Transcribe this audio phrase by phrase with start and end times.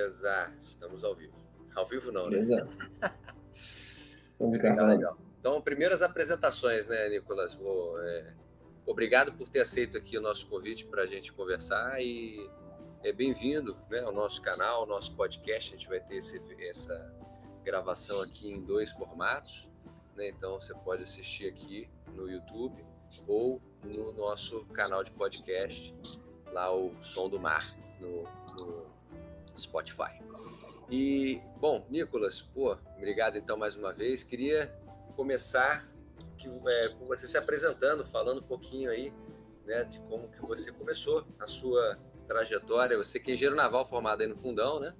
[0.00, 1.34] Beleza, estamos ao vivo.
[1.76, 2.64] Ao vivo não, Beleza.
[2.64, 3.12] né?
[4.32, 5.18] Estamos Legal, legal.
[5.38, 7.52] Então, primeiras apresentações, né, Nicolas?
[7.54, 8.34] Vou, é,
[8.86, 12.48] obrigado por ter aceito aqui o nosso convite para a gente conversar e
[13.04, 15.74] é bem-vindo né, ao nosso canal, ao nosso podcast.
[15.74, 17.14] A gente vai ter esse- essa
[17.62, 19.68] gravação aqui em dois formatos.
[20.16, 20.28] né?
[20.28, 22.82] Então, você pode assistir aqui no YouTube
[23.28, 25.94] ou no nosso canal de podcast,
[26.52, 27.62] lá o Som do Mar,
[28.00, 28.99] no, no
[29.60, 30.20] Spotify.
[30.90, 34.24] E, bom, Nicolas, pô, obrigado então mais uma vez.
[34.24, 34.72] Queria
[35.14, 35.86] começar
[36.36, 39.12] que, é, com você se apresentando, falando um pouquinho aí
[39.66, 41.96] né, de como que você começou a sua
[42.26, 42.96] trajetória.
[42.96, 44.92] Você que é engenheiro naval formado aí no Fundão, né?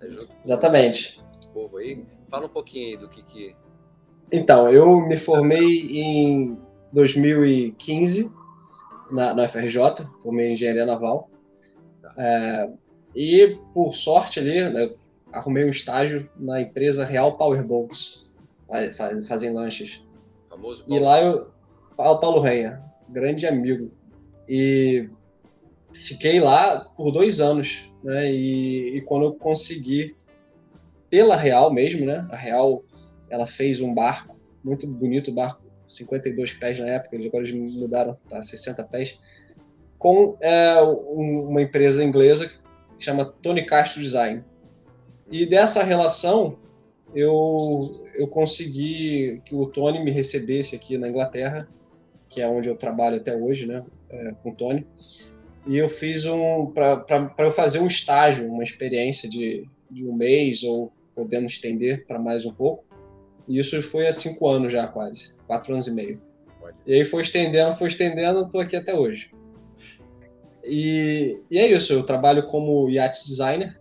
[0.00, 0.06] Com
[0.42, 1.22] Exatamente.
[1.52, 2.00] povo aí.
[2.28, 3.56] Fala um pouquinho aí do que que...
[4.32, 6.58] Então, eu me formei em
[6.92, 8.32] 2015
[9.10, 11.28] na, na FRJ, formei em engenharia naval.
[12.00, 12.14] Tá.
[12.16, 12.70] É,
[13.14, 14.90] e, por sorte ali, né,
[15.32, 18.34] arrumei um estágio na empresa Real Powerboats,
[18.68, 20.02] faz, faz, fazem lanchas.
[20.48, 21.50] Famoso E lá eu.
[21.96, 23.90] Paulo Paulo Renha, grande amigo.
[24.48, 25.08] E
[25.92, 28.30] fiquei lá por dois anos, né?
[28.32, 30.16] E, e quando eu consegui,
[31.08, 32.26] pela Real mesmo, né?
[32.30, 32.82] A Real,
[33.28, 38.16] ela fez um barco, muito bonito barco, 52 pés na época, eles agora eles mudaram,
[38.28, 39.18] tá 60 pés,
[39.98, 42.50] com é, um- uma empresa inglesa
[43.00, 44.44] que chama Tony Castro Design.
[45.32, 46.58] E dessa relação,
[47.14, 51.66] eu, eu consegui que o Tony me recebesse aqui na Inglaterra,
[52.28, 54.86] que é onde eu trabalho até hoje, né, é, com o Tony.
[55.66, 60.62] E eu fiz um para eu fazer um estágio, uma experiência de, de um mês
[60.62, 62.84] ou podendo estender para mais um pouco.
[63.48, 66.20] E isso foi há cinco anos já quase, quatro anos e meio.
[66.86, 69.30] E aí foi estendendo, foi estendendo, estou aqui até hoje.
[70.64, 73.78] E, e é isso, eu trabalho como yacht designer,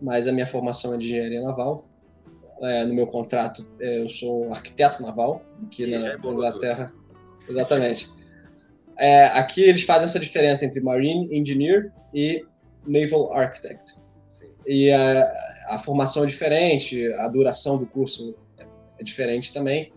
[0.00, 1.82] mas a minha formação é de engenharia naval.
[2.62, 6.92] É, no meu contrato, é, eu sou arquiteto naval, aqui Ih, na, embolou Inglaterra.
[7.48, 8.08] Exatamente.
[8.96, 12.44] É, aqui eles fazem essa diferença entre Marine Engineer e
[12.86, 13.96] Naval Architect.
[14.30, 14.46] Sim.
[14.66, 15.28] E a,
[15.68, 18.34] a formação é diferente, a duração do curso
[18.98, 19.92] é diferente também.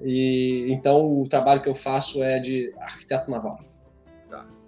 [0.00, 3.58] E então o trabalho que eu faço é de arquiteto naval.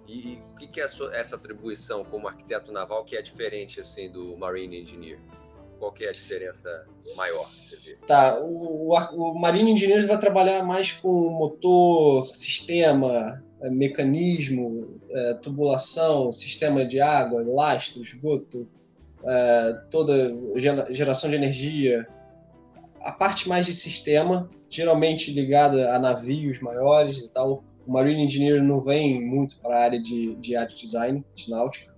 [0.07, 4.09] E, o que, que é sua- essa atribuição como arquiteto naval que é diferente assim
[4.09, 5.19] do Marine Engineer?
[5.79, 6.69] Qual que é a diferença
[7.17, 7.97] maior que você vê?
[8.05, 15.33] Tá, o, o, o Marine Engineer vai trabalhar mais com motor, sistema, eh, mecanismo, eh,
[15.41, 18.67] tubulação, sistema de água, lastro, esgoto,
[19.23, 22.07] eh, toda gera- geração de energia.
[23.01, 27.63] A parte mais de sistema, geralmente ligada a navios maiores e tal.
[27.85, 31.93] O Marine Engineer não vem muito para a área de, de art design, de náutica.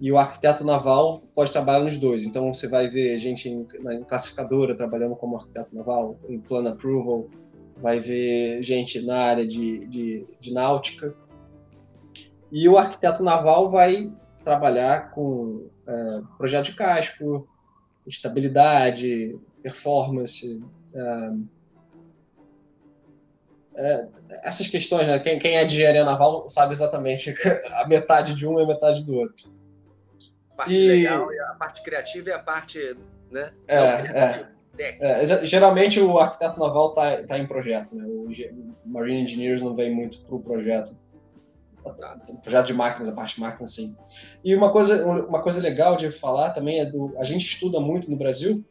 [0.00, 2.24] E o arquiteto naval pode trabalhar nos dois.
[2.24, 7.28] Então você vai ver gente em, em classificadora trabalhando como arquiteto naval, em plan approval,
[7.76, 11.14] vai ver gente na área de, de, de náutica.
[12.50, 14.10] E o arquiteto naval vai
[14.44, 17.48] trabalhar com é, projeto de casco,
[18.06, 20.62] estabilidade, performance.
[20.94, 21.57] é,
[23.78, 24.06] é,
[24.42, 25.18] essas questões, né?
[25.20, 27.34] Quem, quem é de engenharia naval sabe exatamente
[27.72, 29.48] a metade de um e a metade do outro.
[30.52, 32.96] A parte E- legal a parte criativa e a parte,
[33.30, 33.52] né?
[33.68, 34.58] É.
[34.80, 38.04] É, exa- geralmente o arquiteto naval está tá em projeto, né?
[38.06, 38.28] O
[38.86, 40.96] Marine Engineers não vem muito para o projeto.
[41.84, 43.96] O projeto de máquinas, a parte de máquinas, sim.
[44.44, 47.12] E uma coisa, uma coisa legal de falar também é do.
[47.18, 48.64] A gente estuda muito no Brasil,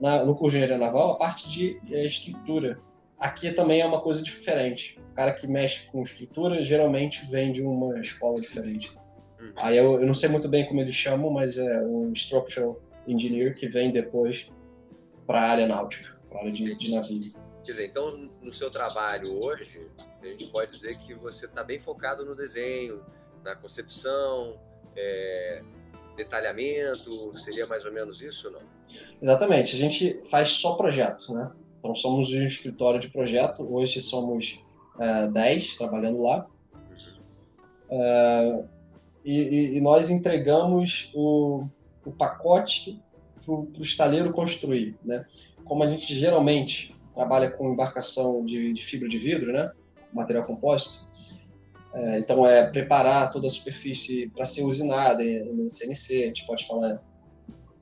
[0.00, 2.78] na- no curso de engenharia naval, a parte de eh, estrutura.
[3.22, 4.98] Aqui também é uma coisa diferente.
[5.12, 8.98] O cara que mexe com estrutura geralmente vem de uma escola diferente.
[9.40, 9.52] Uhum.
[9.54, 13.54] Aí eu, eu não sei muito bem como eles chamam, mas é um structural engineer
[13.54, 14.50] que vem depois
[15.24, 17.32] para a área náutica, para a área de, de navio.
[17.64, 18.10] Quer dizer, então
[18.42, 19.88] no seu trabalho hoje,
[20.20, 23.04] a gente pode dizer que você está bem focado no desenho,
[23.44, 24.58] na concepção,
[24.96, 25.62] é,
[26.16, 28.62] detalhamento, seria mais ou menos isso ou não?
[29.22, 31.52] Exatamente, a gente faz só projeto, né?
[31.82, 34.60] Então somos um escritório de projeto, hoje somos
[35.00, 36.46] é, 10 trabalhando lá.
[37.90, 38.68] É,
[39.24, 41.66] e, e- nós entregamos o,
[42.06, 43.02] o pacote
[43.44, 45.26] para o estaleiro construir, né?
[45.64, 49.72] Como a gente geralmente trabalha com embarcação de, de fibra de vidro, né?
[50.12, 51.04] Material compósito.
[51.92, 56.46] É, então é preparar toda a superfície para ser usinada em, em CNC, a gente
[56.46, 57.02] pode falar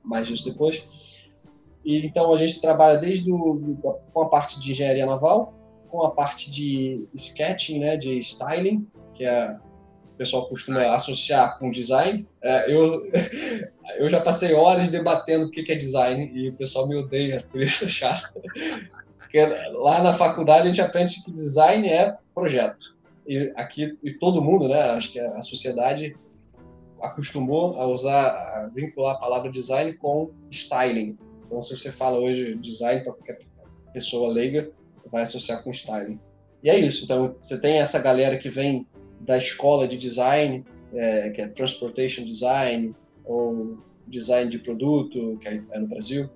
[0.03, 0.83] mais disso depois.
[1.83, 5.53] E, então a gente trabalha desde o, do- da- com a parte de engenharia naval,
[5.89, 9.55] com a parte de sketching, né, de styling, que é
[10.21, 12.27] pessoal costuma associar com design.
[12.43, 13.09] É, eu,
[13.97, 17.59] eu já passei horas debatendo o que é design e o pessoal me odeia por
[17.59, 18.31] isso, chato.
[19.17, 19.43] Porque
[19.73, 22.95] lá na faculdade a gente aprende que design é projeto.
[23.27, 26.15] E aqui, e todo mundo, né, acho que a sociedade
[27.01, 31.17] acostumou a usar, a vincular a palavra design com styling.
[31.51, 33.39] Então, se você fala hoje design para qualquer
[33.93, 34.71] pessoa leiga,
[35.11, 36.17] vai associar com styling.
[36.63, 37.03] E é isso.
[37.03, 38.87] Então, você tem essa galera que vem
[39.19, 40.63] da escola de design,
[40.93, 42.95] é, que é Transportation Design,
[43.25, 43.77] ou
[44.07, 46.29] Design de Produto, que é, no Brasil,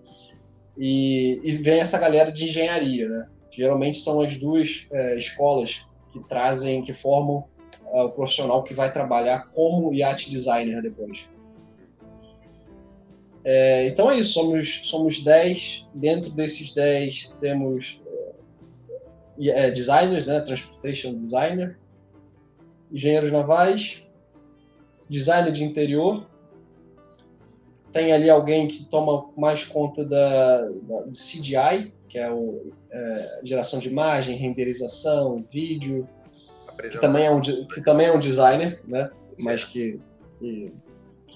[0.77, 3.29] e, e, vem essa galera de engenharia, né?
[3.53, 7.45] Geralmente são as duas é, escolas que trazem, que formam
[7.93, 11.25] é, o profissional que vai trabalhar como yacht designer depois.
[13.47, 15.87] É, então é isso, somos, somos 10.
[15.93, 18.01] Dentro desses 10 temos
[19.39, 20.41] é, designers, né?
[20.41, 21.77] Transportation designer,
[22.91, 24.03] engenheiros navais,
[25.07, 26.27] designer de interior.
[27.91, 32.59] Tem ali alguém que toma mais conta da, da do CGI, que é, o,
[32.91, 36.09] é, geração de imagem, renderização, vídeo,
[36.91, 39.09] que também é um, que também é um designer, né?
[39.37, 40.01] Mas que
[40.39, 40.73] que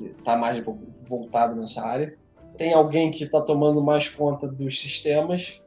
[0.06, 0.64] está mais
[1.08, 2.18] voltado nessa área.
[2.58, 5.62] Tem alguém que está tomando mais conta dos sistemas.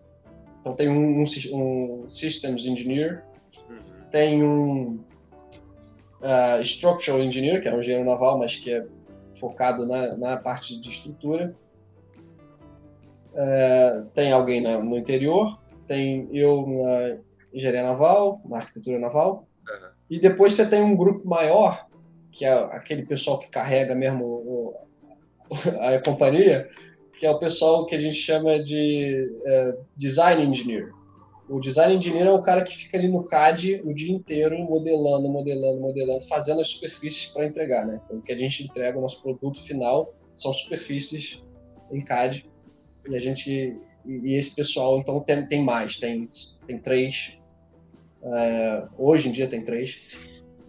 [0.60, 1.24] Então tem um, um,
[1.54, 3.24] um Systems Engineer,
[3.68, 3.76] uhum.
[4.12, 5.00] tem um
[6.20, 8.86] uh, Structural Engineer, que é um engenheiro naval, mas que é
[9.40, 11.54] focado na, na parte de estrutura.
[13.32, 17.18] Uh, tem alguém na, no interior, tem eu na
[17.52, 19.88] engenharia naval, na arquitetura naval, uhum.
[20.10, 21.86] e depois você tem um grupo maior,
[22.32, 24.74] que é aquele pessoal que carrega mesmo o,
[25.80, 26.68] a companhia,
[27.14, 30.90] que é o pessoal que a gente chama de uh, design engineer.
[31.48, 35.28] O design engineer é o cara que fica ali no CAD o dia inteiro modelando,
[35.28, 38.00] modelando, modelando, fazendo as superfícies para entregar, né?
[38.02, 41.42] Então, o que a gente entrega, o nosso produto final, são superfícies
[41.92, 42.48] em CAD.
[43.10, 43.76] E a gente
[44.06, 46.26] e, esse pessoal, então, tem, tem mais, tem,
[46.66, 47.36] tem três.
[48.24, 49.98] É, hoje em dia tem três,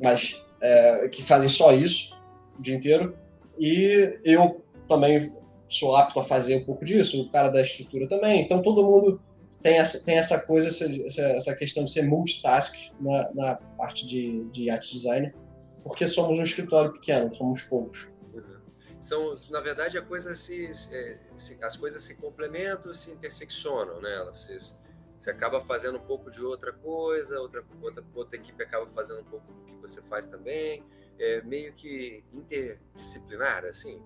[0.02, 2.18] mas é, que fazem só isso
[2.58, 3.16] o dia inteiro.
[3.60, 5.32] E eu também
[5.68, 8.42] sou apto a fazer um pouco disso, o cara da estrutura também.
[8.42, 9.22] Então, todo mundo
[9.62, 14.44] tem essa, tem essa coisa, essa, essa questão de ser multitask na, na parte de,
[14.52, 15.34] de art design,
[15.84, 18.12] porque somos um escritório pequeno, somos poucos.
[19.00, 20.74] São, na verdade, a coisa se,
[21.36, 24.26] se, as coisas se complementam, se interseccionam, né?
[24.32, 24.58] Você,
[25.24, 29.24] você acaba fazendo um pouco de outra coisa, outra, outra, outra equipe acaba fazendo um
[29.24, 30.84] pouco do que você faz também,
[31.18, 34.02] é meio que interdisciplinar, assim.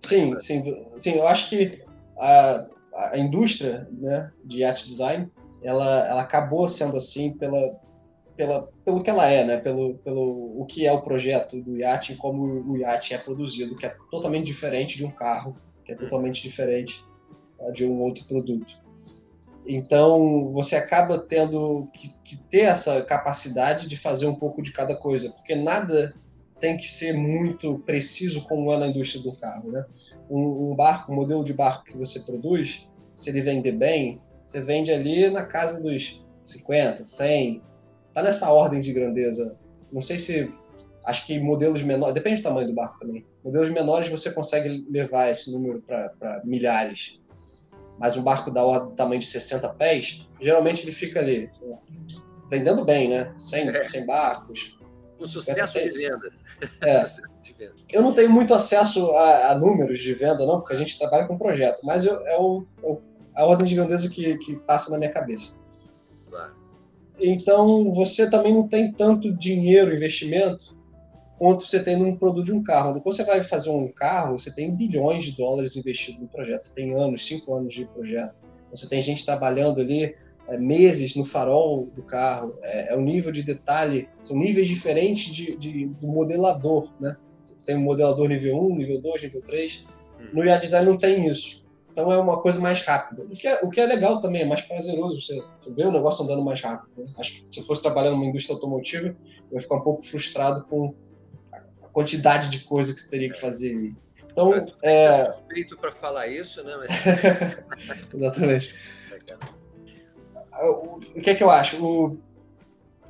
[0.00, 1.12] Sim, sim, sim.
[1.12, 1.84] Eu acho que
[2.18, 2.66] a,
[3.12, 5.30] a indústria né, de art design
[5.62, 7.80] ela, ela acabou sendo assim pela,
[8.36, 9.56] pela, pelo que ela é, né?
[9.58, 13.76] Pelo, pelo o que é o projeto do iate e como o iate é produzido,
[13.76, 17.04] que é totalmente diferente de um carro, que é totalmente diferente
[17.60, 18.87] uh, de um outro produto.
[19.70, 24.96] Então, você acaba tendo que, que, ter essa capacidade de fazer um pouco de cada
[24.96, 26.14] coisa, porque nada
[26.58, 29.84] tem que ser muito preciso como é na indústria do carro, né?
[30.30, 34.62] Um, um barco, um modelo de barco que você produz, se ele vender bem, você
[34.62, 37.62] vende ali na casa dos 50, 100,
[38.14, 39.54] tá nessa ordem de grandeza.
[39.92, 40.50] Não sei se
[41.04, 43.24] acho que modelos menores, depende do tamanho do barco também.
[43.44, 47.20] Modelos menores você consegue levar esse número para milhares.
[47.98, 51.50] Mas um barco da ordem do tamanho de 60 pés, geralmente ele fica ali
[52.50, 53.32] vendendo bem, né?
[53.36, 53.86] 100, é.
[53.86, 54.78] 100 barcos,
[55.18, 56.44] o sucesso de vendas.
[56.80, 57.04] É.
[57.04, 57.86] sucesso de vendas.
[57.90, 61.26] Eu não tenho muito acesso a, a, números de venda, não, porque a gente trabalha
[61.26, 62.64] com projeto, mas eu, é, o,
[63.36, 65.60] é a ordem de grandeza que, que passa na minha cabeça.
[66.30, 66.54] Claro.
[67.20, 70.77] Então, você também não tem tanto dinheiro, investimento,
[71.38, 73.00] quanto você tem num produto de um carro.
[73.00, 76.74] Quando você vai fazer um carro, você tem bilhões de dólares investidos no projeto, você
[76.74, 78.34] tem anos, cinco anos de projeto.
[78.42, 80.14] Então, você tem gente trabalhando ali
[80.48, 85.32] é, meses no farol do carro, é, é um nível de detalhe, são níveis diferentes
[85.32, 87.16] de, de, do modelador, né?
[87.64, 89.86] Tem um modelador nível 1, nível 2, nível 3.
[90.20, 90.28] Hum.
[90.34, 91.64] No IA Design não tem isso.
[91.92, 93.24] Então é uma coisa mais rápida.
[93.24, 95.92] O que é, o que é legal também, é mais prazeroso você, você ver o
[95.92, 96.90] negócio andando mais rápido.
[96.96, 97.06] Né?
[97.18, 99.16] Acho que se eu fosse trabalhar numa indústria automotiva, eu
[99.52, 100.94] ia ficar um pouco frustrado com
[101.98, 103.96] quantidade de coisa que você teria que fazer ali.
[104.30, 105.24] Então, é, é...
[105.24, 106.76] suspeito para falar isso, né?
[106.76, 106.90] Mas...
[108.14, 108.74] Exatamente
[110.62, 111.82] o, que é que eu acho?
[111.84, 112.18] O,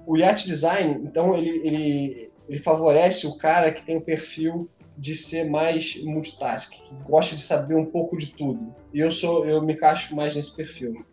[0.06, 5.14] o yacht design, então, ele, ele, ele favorece o cara que tem o perfil de
[5.14, 8.74] ser mais multitask, que gosta de saber um pouco de tudo.
[8.92, 11.06] E eu sou, eu me encaixo mais nesse perfil.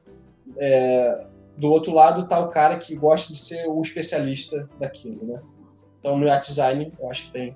[0.58, 1.28] É,
[1.58, 5.42] do outro lado está o cara que gosta de ser o especialista daquilo, né?
[6.00, 7.56] Então, no art design, eu acho que tem.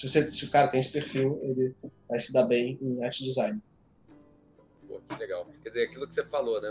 [0.00, 1.76] Se, você, se o cara tem esse perfil, ele
[2.08, 3.62] vai se dar bem em art design.
[4.88, 5.46] Pô, que legal.
[5.62, 6.70] Quer dizer, aquilo que você falou, né?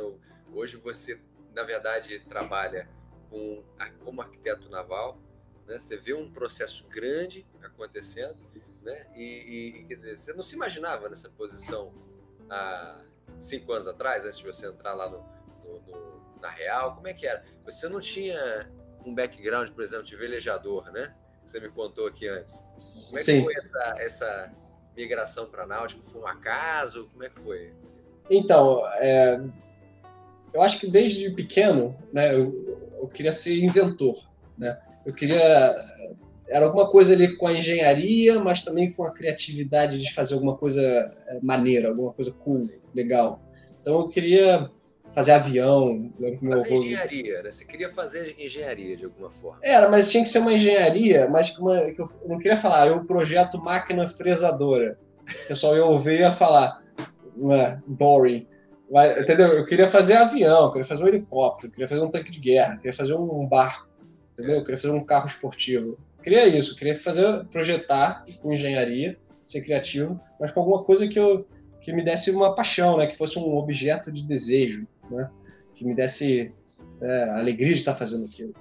[0.52, 1.22] Hoje você,
[1.54, 2.90] na verdade, trabalha
[3.30, 3.64] com,
[4.04, 5.20] como arquiteto naval,
[5.68, 5.80] né?
[5.80, 8.36] Você vê um processo grande acontecendo,
[8.82, 9.06] né?
[9.16, 11.92] E, e, quer dizer, você não se imaginava nessa posição
[12.50, 13.06] há
[13.40, 15.20] cinco anos atrás, antes de você entrar lá no,
[15.68, 16.96] no, no, na Real?
[16.96, 17.46] Como é que era?
[17.62, 18.68] Você não tinha
[19.06, 21.16] um background, por exemplo, de velejador, né?
[21.50, 22.64] Você me contou aqui antes.
[23.08, 23.40] Como é Sim.
[23.40, 24.52] que foi essa, essa
[24.96, 26.00] migração para a náutica?
[26.04, 27.08] Foi um acaso?
[27.12, 27.74] Como é que foi?
[28.30, 29.42] Então, é,
[30.54, 34.16] eu acho que desde pequeno, né, eu, eu queria ser inventor,
[34.60, 34.80] né?
[35.04, 35.74] Eu queria
[36.48, 40.56] era alguma coisa ali com a engenharia, mas também com a criatividade de fazer alguma
[40.56, 43.42] coisa é, maneira, alguma coisa cool, legal.
[43.82, 44.70] Então eu queria
[45.14, 46.12] fazer avião.
[46.50, 46.84] Fazer avô...
[46.84, 47.52] engenharia, né?
[47.52, 49.60] Você queria fazer engenharia de alguma forma.
[49.64, 52.88] Era, mas tinha que ser uma engenharia, mas que, uma, que eu não queria falar,
[52.88, 54.98] eu projeto máquina fresadora.
[55.22, 56.82] O pessoal ia ouvir e ia falar,
[57.52, 58.48] é, boring.
[58.92, 59.48] Mas, entendeu?
[59.50, 62.40] Eu queria fazer avião, eu queria fazer um helicóptero, eu queria fazer um tanque de
[62.40, 63.88] guerra, eu queria fazer um barco,
[64.34, 64.56] entendeu?
[64.56, 65.98] Eu queria fazer um carro esportivo.
[66.18, 71.08] Eu queria isso, eu queria fazer, projetar com engenharia, ser criativo, mas com alguma coisa
[71.08, 71.46] que eu
[71.82, 73.08] que me desse uma paixão, né?
[73.08, 75.30] Que fosse um objeto de desejo, né?
[75.74, 76.54] Que me desse
[77.02, 78.54] é, alegria de estar fazendo aquilo.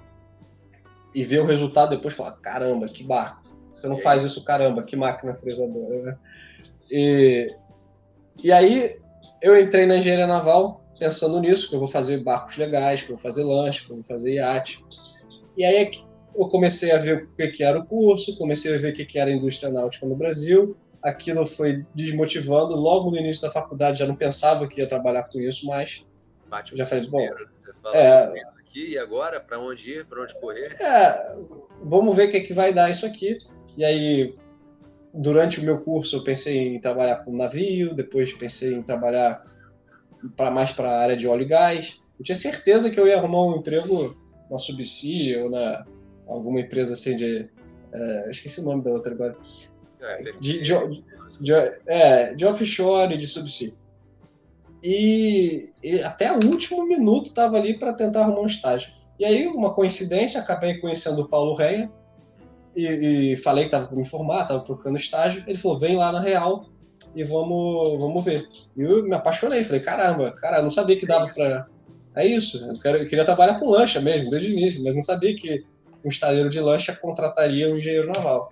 [1.13, 3.49] E ver o resultado depois falar, caramba, que barco.
[3.73, 6.17] Você não faz isso, caramba, que máquina fresadora, né?
[6.91, 7.55] E,
[8.43, 8.99] e aí
[9.41, 13.15] eu entrei na engenharia naval pensando nisso, que eu vou fazer barcos legais, que eu
[13.15, 14.83] vou fazer lanche, que eu vou fazer iate.
[15.57, 15.91] E aí é
[16.35, 19.29] eu comecei a ver o que, era o curso, comecei a ver o que, era
[19.29, 20.77] a indústria náutica no Brasil.
[21.01, 22.75] Aquilo foi desmotivando.
[22.75, 26.05] Logo no início da faculdade já não pensava que ia trabalhar com isso mais.
[26.49, 27.19] Bate já faz bom.
[27.19, 27.45] Né?
[27.57, 30.75] Você fala, é, aqui e agora para onde ir, para onde correr?
[30.81, 31.35] É,
[31.83, 33.39] vamos ver o que, é que vai dar isso aqui.
[33.77, 34.35] E aí
[35.13, 39.43] durante o meu curso eu pensei em trabalhar com navio, depois pensei em trabalhar
[40.35, 42.01] para mais para a área de óleo e gás.
[42.17, 44.15] Eu tinha certeza que eu ia arrumar um emprego
[44.49, 45.85] na Subsea ou na
[46.27, 47.49] alguma empresa assim de
[47.91, 49.35] é, esqueci o nome da outra agora.
[49.99, 51.03] É, de, de,
[51.41, 51.53] de,
[51.87, 53.73] é, de offshore e de subsea.
[54.83, 58.91] E, e, até o último minuto estava ali para tentar arrumar um estágio.
[59.19, 61.91] E aí, uma coincidência, acabei conhecendo o Paulo Reia,
[62.75, 65.43] e, e falei que estava para me formar, estava procurando estágio.
[65.47, 66.65] Ele falou: vem lá na Real
[67.15, 68.47] e vamos, vamos ver.
[68.77, 71.67] E eu me apaixonei, falei: caramba, cara, não sabia que dava para.
[72.15, 75.01] É isso, eu, quero, eu, queria trabalhar com lancha mesmo, desde o início, mas não
[75.01, 75.63] sabia que
[76.03, 78.51] um estaleiro de lancha contrataria um engenheiro naval.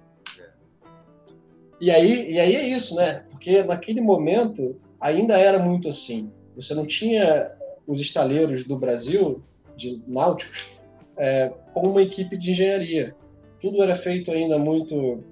[1.79, 3.25] E aí, e aí é isso, né?
[3.29, 6.31] Porque naquele momento ainda era muito assim.
[6.55, 7.51] Você não tinha
[7.85, 9.43] os estaleiros do Brasil,
[9.75, 10.71] de náuticos,
[11.17, 13.15] é, com uma equipe de engenharia
[13.59, 15.23] tudo era feito ainda muito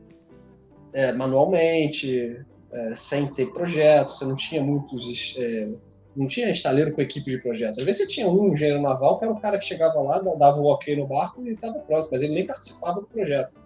[0.94, 2.40] é, manualmente,
[2.72, 5.36] é, sem ter projeto, você não tinha muitos.
[5.38, 5.70] É,
[6.16, 7.78] não tinha estaleiro com equipe de projeto.
[7.78, 10.62] Às vezes você tinha um engenheiro naval que era o cara que chegava lá, dava
[10.62, 13.60] o ok no barco e estava pronto, mas ele nem participava do projeto.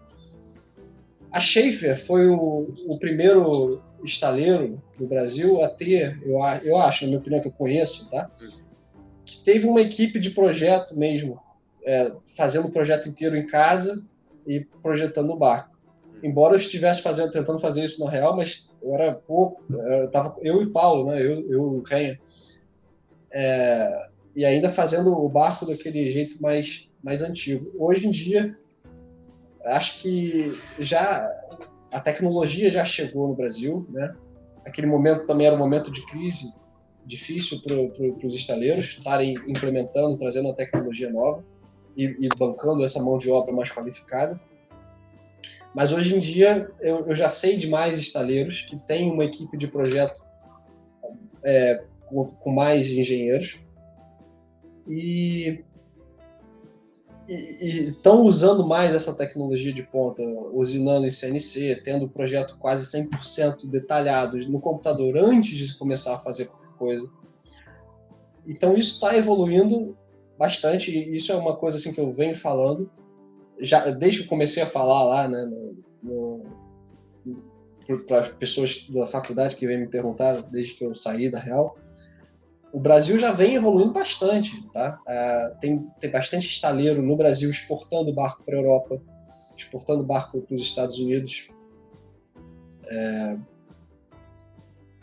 [1.32, 7.10] A Schaefer foi o, o primeiro estaleiro do Brasil a ter, eu, eu acho, na
[7.10, 8.30] minha opinião, que eu conheço, tá?
[9.26, 11.40] Que teve uma equipe de projeto mesmo,
[11.86, 14.04] é, fazendo o projeto inteiro em casa
[14.46, 15.78] e projetando o barco.
[16.22, 20.36] Embora eu estivesse fazendo, tentando fazer isso na real, mas eu era pouco, eu, tava,
[20.42, 21.22] eu e Paulo, né?
[21.22, 21.84] Eu, eu o.
[23.32, 27.72] É, e ainda fazendo o barco daquele jeito mais, mais antigo.
[27.78, 28.58] Hoje em dia,
[29.66, 31.30] acho que já
[31.92, 34.16] a tecnologia já chegou no Brasil, né?
[34.66, 36.54] Aquele momento também era um momento de crise
[37.06, 41.44] difícil para pro, os estaleiros estarem implementando, trazendo a tecnologia nova
[41.98, 44.40] e, e, bancando essa mão de obra mais qualificada.
[45.74, 49.58] Mas hoje em dia eu, eu já sei de mais estaleiros que têm uma equipe
[49.58, 50.24] de projeto
[51.44, 53.60] é, com, com, mais engenheiros
[54.88, 55.64] e
[57.30, 60.22] estão usando mais essa tecnologia de ponta,
[60.54, 66.20] usinando em CNC, tendo o projeto quase 100% detalhado no computador antes de começar a
[66.20, 67.10] fazer qualquer coisa.
[68.48, 69.96] Então isso está evoluindo
[70.38, 72.90] bastante, e isso é uma coisa assim que eu venho falando,
[73.60, 75.52] já desde que eu comecei a falar lá, né,
[78.08, 81.78] para pessoas da faculdade que vêm me perguntar desde que eu saí da Real,
[82.72, 85.00] o Brasil já vem evoluindo bastante, tá?
[85.08, 89.02] Uh, tem, tem bastante estaleiro no Brasil exportando barco para a Europa,
[89.58, 91.50] exportando barco para os Estados Unidos.
[92.88, 93.38] É...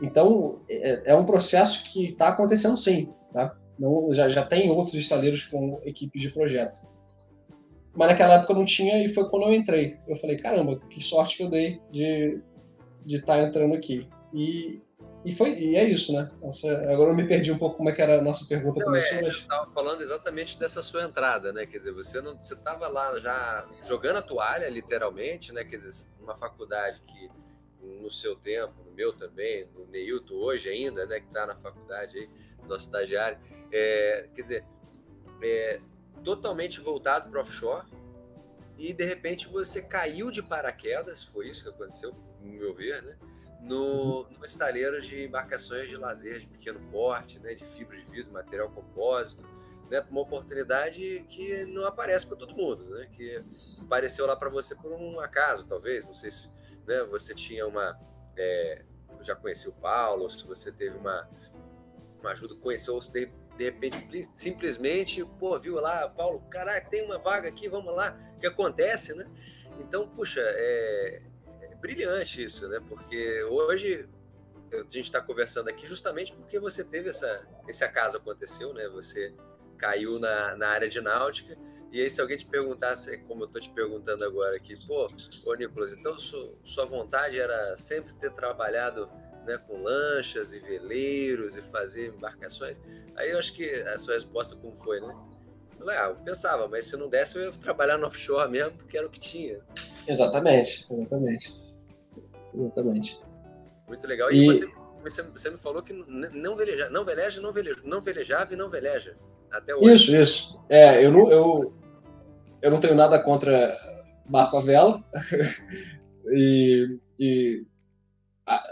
[0.03, 3.57] Então, é, é, um processo que está acontecendo sim, tá?
[3.79, 6.77] Não, já, já tem outros estaleiros com equipes de projeto.
[7.95, 9.97] mas naquela época não tinha e foi quando eu entrei.
[10.07, 12.43] Eu falei, caramba, que sorte que eu dei de
[13.07, 14.09] de estar tá entrando aqui.
[14.35, 14.83] E,
[15.27, 16.29] e foi e é isso, né?
[16.45, 18.87] Essa, agora eu me perdi um pouco como é que era a nossa pergunta não,
[18.87, 19.35] começou, é, mas...
[19.35, 21.67] Eu estava falando exatamente dessa sua entrada, né?
[21.67, 25.65] Quer dizer, você não você estava lá já jogando a toalha, literalmente, né?
[25.65, 27.29] Quer dizer, uma faculdade que
[28.01, 31.19] no seu tempo, no meu também, no Neilton hoje ainda, né?
[31.19, 32.31] Que está na faculdade aí,
[32.69, 33.37] nosso estagiário,
[33.73, 34.65] é, quer dizer,
[35.43, 35.81] é,
[36.23, 37.85] totalmente voltado para offshore
[38.79, 43.17] e de repente você caiu de paraquedas, foi isso que aconteceu, no meu ver, né?
[43.61, 44.27] No, uhum.
[44.39, 47.55] no estaleiro de embarcações de lazer de pequeno porte, né?
[47.55, 49.45] De fibra de vidro, material compósito,
[49.91, 50.05] né?
[50.11, 53.09] Uma oportunidade que não aparece para todo mundo, né?
[53.11, 53.43] Que
[53.83, 56.51] apareceu lá para você por um acaso, talvez, não sei se
[56.87, 57.03] né?
[57.05, 57.99] você tinha uma...
[58.37, 58.85] É,
[59.21, 61.29] já conheci o Paulo, se você teve uma,
[62.21, 63.97] uma ajuda, conheceu, ou se de, de repente
[64.35, 69.27] simplesmente, pô, viu lá, Paulo, caraca, tem uma vaga aqui, vamos lá, que acontece, né?
[69.81, 71.23] Então, puxa, é
[71.87, 72.81] brilhante isso, né?
[72.89, 74.09] Porque hoje
[74.73, 78.89] a gente está conversando aqui justamente porque você teve essa, esse acaso aconteceu, né?
[78.89, 79.33] Você
[79.79, 81.57] caiu na, na área de náutica.
[81.93, 85.09] E aí, se alguém te perguntasse, como eu estou te perguntando agora aqui, pô,
[85.45, 89.09] ô Nicolas, então sua, sua vontade era sempre ter trabalhado
[89.47, 92.83] né, com lanchas e veleiros e fazer embarcações?
[93.15, 95.15] Aí eu acho que a sua resposta como foi, né?
[95.89, 99.07] Ah, eu pensava, mas se não desse, eu ia trabalhar no offshore mesmo, porque era
[99.07, 99.61] o que tinha.
[100.09, 101.66] Exatamente, exatamente.
[102.57, 103.21] Exatamente.
[103.87, 104.33] Muito legal.
[104.33, 104.67] E, e você,
[105.03, 108.69] você, você, me falou que não veleja, não veleja, não veleja, não velejava e não
[108.69, 109.15] veleja.
[109.51, 109.95] Até hoje.
[109.95, 110.65] Isso, isso.
[110.69, 111.73] É, eu não, eu,
[112.63, 113.77] eu não tenho nada contra
[114.29, 115.05] barco a vela.
[116.33, 117.65] e, e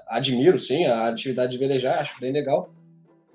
[0.08, 2.72] admiro, sim, a atividade de velejar, acho bem legal.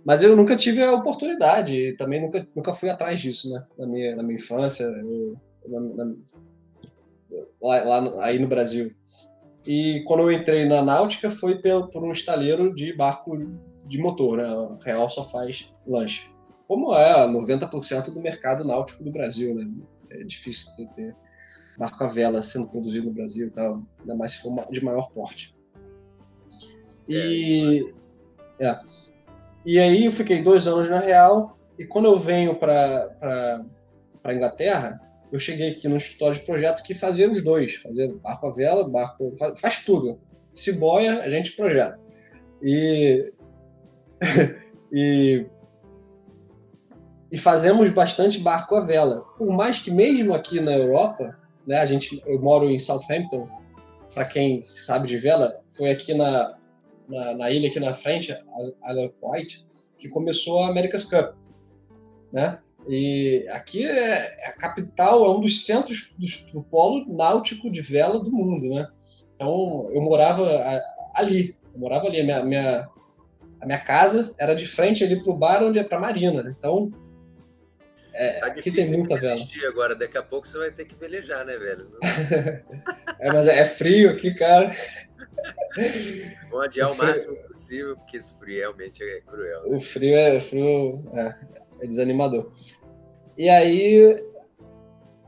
[0.03, 3.65] Mas eu nunca tive a oportunidade, também nunca, nunca fui atrás disso, né?
[3.77, 5.38] Na minha, na minha infância, eu,
[5.68, 6.15] na, na,
[7.62, 8.91] lá, lá, aí no Brasil.
[9.66, 13.38] E quando eu entrei na náutica foi pelo, por um estaleiro de barco
[13.86, 14.50] de motor, né?
[14.50, 16.30] O Real só faz lanche.
[16.67, 19.67] Como é 90% do mercado náutico do Brasil, né?
[20.12, 21.15] É difícil ter, ter
[21.78, 25.12] barco a vela sendo produzido no Brasil e tal, ainda mais se for de maior
[25.12, 25.56] porte.
[27.08, 27.84] E.
[28.60, 28.67] É.
[28.67, 28.80] é.
[29.65, 33.65] E aí eu fiquei dois anos na Real, e quando eu venho para
[34.24, 35.00] a Inglaterra,
[35.32, 38.88] eu cheguei aqui no escritório de projeto que fazia os dois, fazia barco a vela,
[38.88, 40.20] barco, faz, faz tudo.
[40.54, 41.96] Se boia, a gente projeta.
[42.62, 43.32] E,
[44.92, 45.46] e,
[47.32, 49.22] e fazemos bastante barco a vela.
[49.38, 53.48] Por mais que mesmo aqui na Europa, né, a gente, eu moro em Southampton,
[54.13, 56.58] para quem sabe de vela, foi aqui na
[57.10, 59.65] na, na ilha aqui na frente, a Isle of Wight,
[59.98, 61.34] que começou a America's Cup,
[62.32, 62.60] né?
[62.89, 66.15] E aqui é, é a capital, é um dos centros
[66.52, 68.88] do, polo náutico de vela do mundo, né?
[69.36, 70.49] Então eu morava
[71.13, 72.89] ali, eu morava ali, a minha, minha,
[73.62, 76.56] a minha casa era de frente ali pro bar onde é pra marina, né?
[76.58, 76.91] então
[78.19, 79.39] é, tá aqui tem muita vela.
[79.67, 81.89] Agora, daqui a pouco você vai ter que velejar, né, velho?
[83.19, 84.75] é, mas é frio aqui, cara.
[86.49, 89.63] Vamos adiar o, máximo possível, porque esse frio realmente é cruel.
[89.63, 89.75] Né?
[89.75, 91.36] O frio é, frio é,
[91.82, 92.52] é desanimador.
[93.39, 94.21] E aí,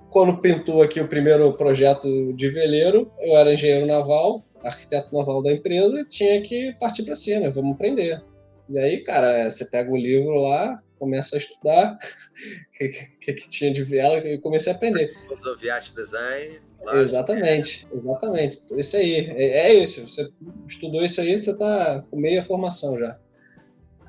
[0.09, 5.53] quando pintou aqui o primeiro projeto de veleiro, eu era engenheiro naval, arquiteto naval da
[5.53, 8.21] empresa, tinha que partir para cima, vamos aprender.
[8.69, 11.97] E aí, cara, você pega o livro lá, começa a estudar o
[12.77, 12.89] que,
[13.21, 15.09] que, que, tinha de vela e comecei a aprender.
[15.29, 16.59] Rosoviat Design.
[16.95, 18.59] Exatamente, exatamente.
[18.77, 20.05] Isso aí, é, é isso.
[20.05, 20.29] Você
[20.67, 23.17] estudou isso aí, você está com meia formação já.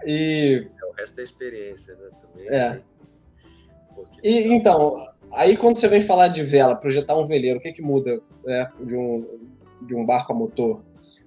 [0.04, 2.08] E é, o resto é experiência, né?
[2.20, 2.48] Também.
[2.48, 2.82] É.
[4.22, 4.96] e então,
[5.32, 8.70] aí quando você vem falar de vela, projetar um veleiro, o que que muda né,
[8.84, 9.40] de um
[9.82, 10.82] de um barco a motor?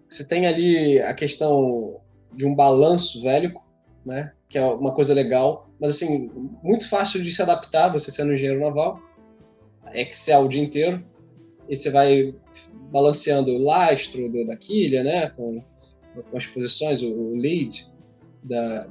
[0.08, 2.00] Você tem ali a questão
[2.34, 3.64] de um balanço vélico,
[4.06, 4.32] né?
[4.48, 6.32] Que é uma coisa legal, mas assim
[6.64, 7.92] muito fácil de se adaptar.
[7.92, 9.00] Você sendo engenheiro naval,
[9.94, 11.04] Excel o dia inteiro
[11.68, 12.36] e você vai
[12.92, 15.64] balanceando o lastro do, da quilha, né, com,
[16.30, 17.86] com as posições, o, o, lead,
[18.44, 18.88] da...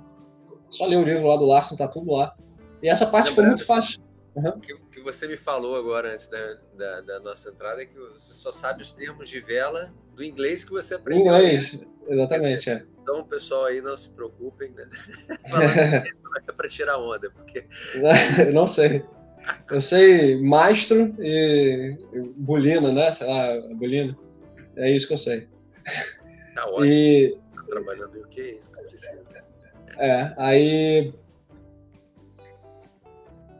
[0.68, 2.37] só ler o livro lá do Larson, tá tudo lá.
[2.85, 3.99] E essa parte foi muito fácil.
[4.37, 4.51] Uhum.
[4.51, 7.99] O que, que, você me falou agora antes da, da, da, nossa entrada é que
[7.99, 11.35] você só sabe os termos de vela do inglês que você aprendeu.
[11.35, 12.85] Inglês, exatamente, é.
[13.01, 14.87] Então, pessoal aí, não se preocupem, né?
[16.47, 17.64] É para tirar onda, porque...
[18.53, 19.03] não sei.
[19.70, 21.97] Eu sei mastro e,
[22.37, 23.11] bulina, né?
[23.12, 24.18] Sei lá, bulina.
[24.77, 25.49] É isso que eu sei.
[26.55, 26.85] Tá ótimo.
[26.87, 27.38] E...
[27.55, 29.23] Tá trabalhando em o que é isso que eu preciso.
[29.97, 31.14] É, aí.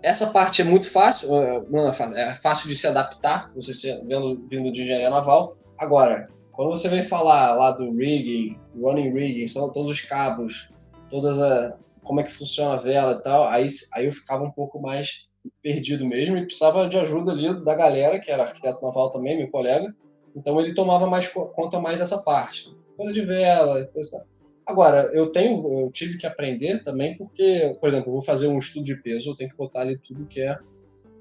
[0.05, 3.73] Essa parte é muito fácil, é fácil, é fácil de se adaptar, você
[4.05, 5.57] vendo, vindo de engenharia naval.
[5.79, 10.69] Agora, quando você vem falar lá do rigging, running rigging, são todos os cabos,
[11.09, 14.51] todas a, como é que funciona a vela e tal, aí, aí eu ficava um
[14.51, 15.27] pouco mais
[15.63, 19.51] perdido mesmo e precisava de ajuda ali da galera, que era arquiteto naval também, meu
[19.51, 19.95] colega.
[20.37, 24.34] Então ele tomava mais conta mais dessa parte, coisa de vela, coisa tal.
[24.67, 28.59] Agora, eu tenho, eu tive que aprender também porque, por exemplo, eu vou fazer um
[28.59, 30.57] estudo de peso, eu tenho que botar ali tudo que é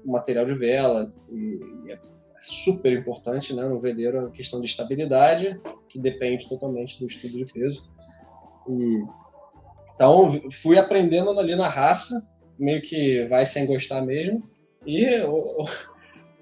[0.04, 1.98] material de vela e, e é
[2.40, 7.52] super importante, né, no veleiro a questão de estabilidade, que depende totalmente do estudo de
[7.52, 7.82] peso.
[8.68, 9.04] E
[9.94, 12.14] então fui aprendendo ali na raça,
[12.58, 14.42] meio que vai sem gostar mesmo.
[14.86, 15.06] E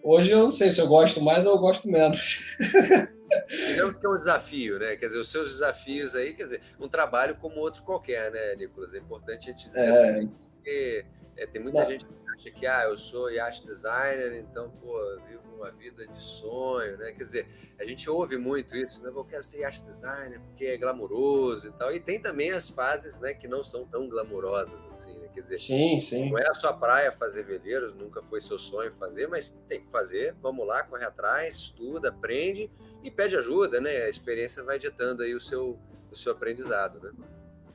[0.03, 2.41] hoje eu não sei se eu gosto mais ou eu gosto menos.
[3.49, 4.97] Digamos que é um desafio, né?
[4.97, 8.95] Quer dizer, os seus desafios aí, quer dizer, um trabalho como outro qualquer, né, Nicolas?
[8.95, 10.27] É importante a gente dizer, é...
[10.27, 11.05] porque
[11.37, 11.91] é, tem muita Não.
[11.91, 16.17] gente que acha que, ah, eu sou yacht designer, então, pô, vivo uma vida de
[16.17, 17.13] sonho, né?
[17.13, 17.47] Quer dizer,
[17.79, 19.11] a gente ouve muito isso, né?
[19.15, 21.95] Eu quero ser yacht designer porque é glamouroso e tal.
[21.95, 25.29] E tem também as fases, né, que não são tão glamourosas assim, né?
[25.33, 26.31] Quer dizer, sim, sim.
[26.31, 29.91] não é a sua praia fazer veleiros, nunca foi seu sonho fazer, mas tem que
[29.91, 32.71] fazer, vamos lá, corre atrás, estuda, aprende
[33.03, 34.03] e pede ajuda, né?
[34.03, 35.79] A experiência vai ditando aí o seu,
[36.11, 37.13] o seu aprendizado, né?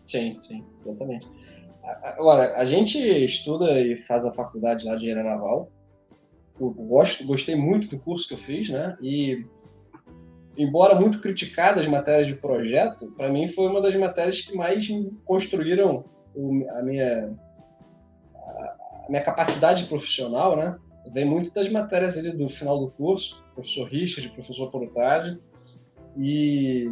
[0.06, 1.28] Sim, sim, exatamente.
[2.04, 5.72] Agora, a gente estuda e faz a faculdade lá de engenharia naval.
[6.60, 8.98] Eu gosto, gostei muito do curso que eu fiz, né?
[9.02, 9.46] E
[10.58, 14.88] embora muito criticada as matérias de projeto, para mim foi uma das matérias que mais
[15.24, 16.04] construíram
[16.72, 17.34] a minha
[19.08, 20.78] a minha capacidade profissional, né?
[21.14, 25.40] Vem muito das matérias ali do final do curso, professor Richard, professor Porotade,
[26.18, 26.90] e,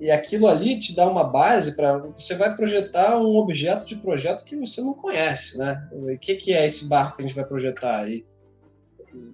[0.00, 4.44] e, aquilo ali te dá uma base para você vai projetar um objeto de projeto
[4.44, 5.88] que você não conhece, né?
[5.92, 8.08] O que, que é esse barco que a gente vai projetar?
[8.08, 8.24] E,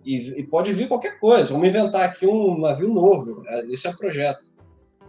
[0.05, 1.51] e, e, pode vir qualquer coisa.
[1.51, 3.43] Vamos inventar aqui um navio novo.
[3.71, 4.51] Esse é o projeto.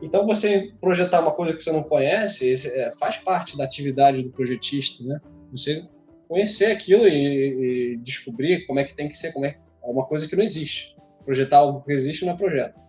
[0.01, 4.31] Então, você projetar uma coisa que você não conhece é, faz parte da atividade do
[4.31, 5.19] projetista, né?
[5.51, 5.86] Você
[6.27, 10.05] conhecer aquilo e, e, descobrir como é que tem que ser, como é, é uma
[10.05, 10.95] coisa que não existe.
[11.23, 12.79] Projetar algo que existe não é projeto.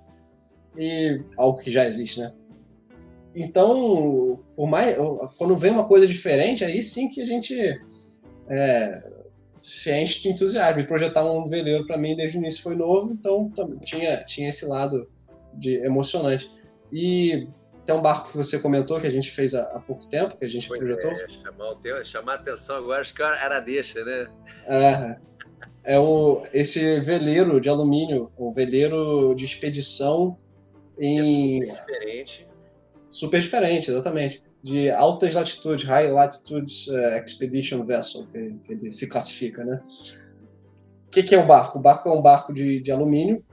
[0.76, 2.32] E algo que já existe, né?
[3.34, 4.96] Então, por mais,
[5.38, 7.54] quando vem uma coisa diferente, aí sim que a gente
[8.48, 9.02] é,
[9.60, 10.80] se enche de entusiasmo.
[10.80, 13.48] E projetar um veleiro para mim desde o início foi novo, então
[13.82, 15.08] tinha, tinha esse lado
[15.54, 16.50] de emocionante.
[16.92, 17.48] E
[17.86, 20.44] tem um barco que você comentou que a gente fez há, há pouco tempo, que
[20.44, 21.10] a gente pois projetou.
[21.12, 24.28] É, chamar, o chamar a atenção agora, acho que era deixa, né?
[24.66, 30.38] É, é o, esse veleiro de alumínio, o veleiro de expedição
[30.98, 31.62] em.
[31.62, 32.48] É super diferente.
[33.10, 34.42] Super diferente, exatamente.
[34.62, 39.82] De altas latitudes, High Latitudes uh, Expedition Vessel, que, que, ele se classifica, né?
[41.06, 41.78] O que, que é o barco?
[41.78, 43.44] O barco é um barco de, de alumínio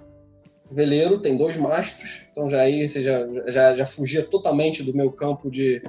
[0.71, 5.11] veleiro, tem dois mastros, então já aí você já, já, já fugia totalmente do meu
[5.11, 5.81] campo de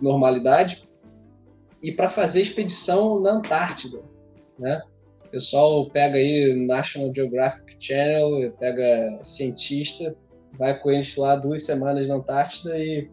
[0.00, 0.82] normalidade.
[1.82, 4.02] E para fazer expedição na Antártida,
[4.58, 4.82] né?
[5.26, 10.14] O pessoal pega aí National Geographic Channel, pega cientista,
[10.52, 13.08] vai com eles lá duas semanas na Antártida e,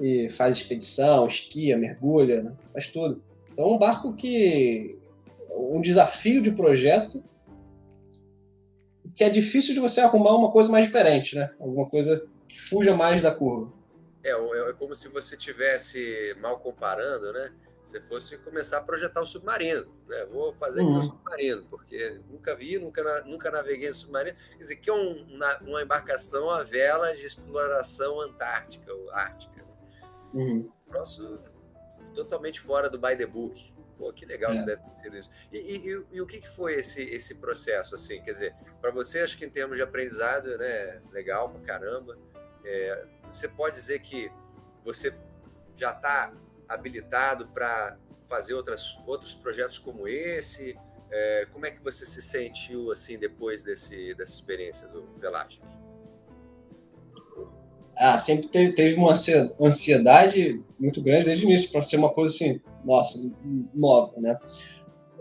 [0.00, 2.52] e faz expedição, esquia, mergulha, né?
[2.72, 3.22] faz tudo.
[3.52, 4.98] Então é um barco que
[5.50, 7.22] um desafio de projeto
[9.14, 11.50] que é difícil de você arrumar uma coisa mais diferente, né?
[11.60, 13.70] Alguma coisa que fuja mais da curva.
[14.24, 17.52] É, é, é como se você tivesse mal comparando, né?
[17.82, 20.24] Você fosse começar a projetar um submarino, né?
[20.26, 21.02] Vou fazer aqui um uhum.
[21.02, 24.36] submarino, porque nunca vi, nunca, nunca naveguei em submarino.
[24.52, 29.62] Quer dizer, que é um, uma embarcação a vela de exploração antártica ou ártica.
[29.62, 29.66] Né?
[30.32, 30.72] Uhum.
[30.88, 31.40] Próximo,
[32.14, 33.72] totalmente fora do by the book.
[33.98, 34.58] Pô, que legal é.
[34.58, 35.30] que deve ter sido isso.
[35.52, 38.22] E, e, e, o que, que foi esse, esse processo, assim?
[38.22, 42.16] Quer dizer, para você, acho que em termos de aprendizado, né, legal pra caramba.
[42.64, 44.30] É, você pode dizer que
[44.84, 45.12] você
[45.76, 46.32] já está
[46.72, 47.96] habilitado para
[48.28, 50.76] fazer outras, outros projetos como esse?
[51.10, 55.68] É, como é que você se sentiu, assim, depois desse, dessa experiência do Velasquez?
[57.96, 59.12] Ah, sempre teve, teve uma
[59.60, 63.18] ansiedade muito grande desde o início para ser uma coisa assim nossa,
[63.74, 64.36] nova, né?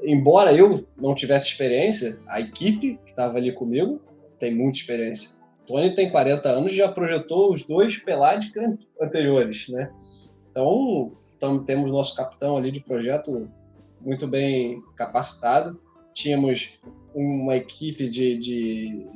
[0.04, 4.02] Embora eu não tivesse experiência, a equipe que estava ali comigo
[4.40, 5.30] tem muita experiência.
[5.68, 8.54] Tony tem 40 anos já projetou os dois Pelagic
[9.00, 9.92] anteriores, né?
[10.50, 13.50] Então, então, temos nosso capitão ali de projeto
[14.00, 15.82] muito bem capacitado.
[16.14, 16.80] Tínhamos
[17.16, 19.08] uma equipe de, de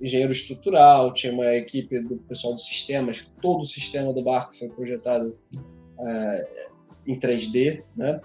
[0.00, 4.68] engenheiro estrutural, tinha uma equipe do pessoal dos sistemas, todo o sistema do barco foi
[4.70, 8.20] projetado uh, em 3D, né?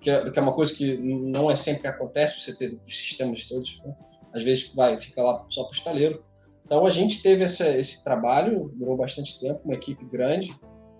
[0.00, 2.96] que é, que é uma coisa que não é sempre que acontece, você ter os
[2.96, 3.80] sistemas todos.
[3.84, 3.96] Né?
[4.32, 6.22] Às vezes vai, fica lá só para o estaleiro.
[6.64, 10.56] Então a gente teve esse trabalho, durou bastante tempo, uma equipe grande.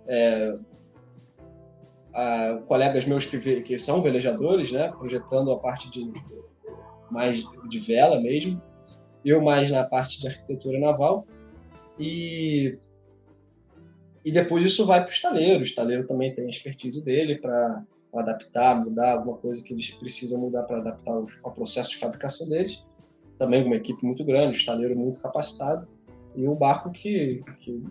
[0.09, 0.55] É,
[2.15, 6.11] a, colegas meus que, que são velejadores, né, projetando a parte de,
[7.11, 8.61] mais de vela mesmo,
[9.25, 11.27] eu mais na parte de arquitetura naval.
[11.99, 12.79] E,
[14.25, 15.61] e depois isso vai para o estaleiro.
[15.61, 20.41] O estaleiro também tem a expertise dele para adaptar, mudar alguma coisa que eles precisam
[20.41, 22.85] mudar para adaptar ao processo de fabricação deles.
[23.39, 25.87] Também uma equipe muito grande, estaleiro muito capacitado.
[26.35, 27.83] E o barco que, que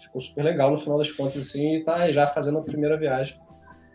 [0.00, 3.38] ficou super legal no final das contas, assim, e está já fazendo a primeira viagem.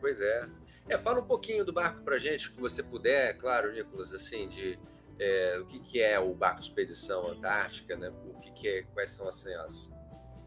[0.03, 0.49] Pois é.
[0.89, 4.77] É, fala um pouquinho do barco para gente, que você puder, claro, Nicolas, assim, de
[5.17, 8.11] é, o que, que é o barco expedição antártica, né?
[8.27, 9.89] O que, que é, quais são assim, as,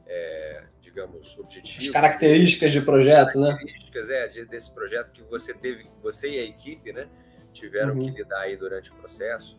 [0.06, 1.86] é, digamos, objetivos.
[1.86, 3.52] As características de projeto, né?
[3.52, 7.08] Características, é, de, desse projeto que você teve, você e a equipe, né?
[7.54, 8.04] Tiveram uhum.
[8.04, 9.58] que lidar aí durante o processo.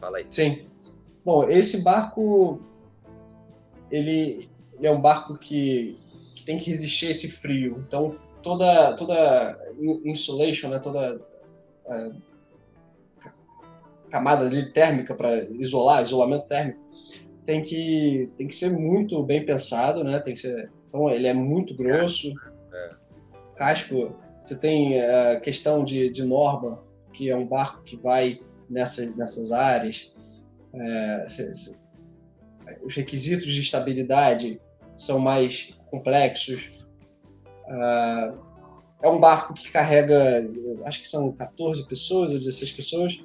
[0.00, 0.26] Fala aí.
[0.30, 0.70] Sim.
[1.22, 2.62] Bom, esse barco,
[3.90, 5.98] ele, ele é um barco que,
[6.34, 7.84] que tem que resistir a esse frio.
[7.86, 9.58] Então, toda toda
[10.06, 11.20] insulation, né, toda
[11.86, 12.10] é,
[14.10, 16.80] camada ali térmica para isolar, isolamento térmico,
[17.44, 20.18] tem que tem que ser muito bem pensado, né?
[20.20, 22.32] Tem que ser, então ele é muito grosso,
[22.72, 22.90] é.
[23.56, 24.16] casco.
[24.40, 26.82] Você tem a é, questão de, de norma,
[27.12, 30.10] que é um barco que vai nessas nessas áreas.
[30.72, 31.26] É,
[32.82, 34.58] os requisitos de estabilidade
[34.96, 36.77] são mais complexos.
[37.68, 38.48] Uh,
[39.02, 40.50] é um barco que carrega,
[40.84, 43.20] acho que são 14 pessoas ou 16 pessoas.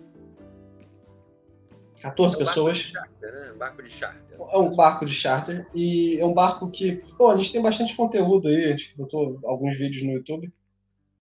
[2.02, 2.78] 14 é um pessoas.
[2.78, 3.52] Charter, né?
[3.54, 4.38] Um barco de charter.
[4.40, 5.68] É um barco de charter.
[5.74, 7.02] E é um barco que.
[7.18, 10.54] Bom, a gente tem bastante conteúdo aí, a gente botou alguns vídeos no YouTube.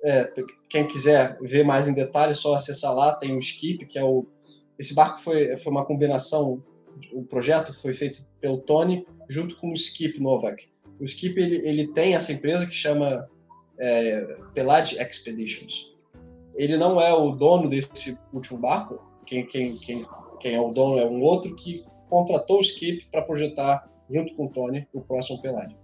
[0.05, 0.31] É,
[0.69, 3.15] quem quiser ver mais em detalhe, é só acessar lá.
[3.15, 4.27] Tem o Skip, que é o.
[4.77, 6.63] Esse barco foi, foi uma combinação.
[7.13, 10.72] O projeto foi feito pelo Tony junto com o Skip Novak.
[11.03, 13.29] O Skip ele, ele tem essa empresa que chama
[13.81, 15.93] é, Pelage Expeditions.
[16.55, 19.05] Ele não é o dono desse último barco.
[19.27, 20.07] Quem, quem, quem,
[20.39, 24.47] quem é o dono é um outro que contratou o Skip para projetar junto com
[24.47, 25.77] o Tony o próximo Pelage.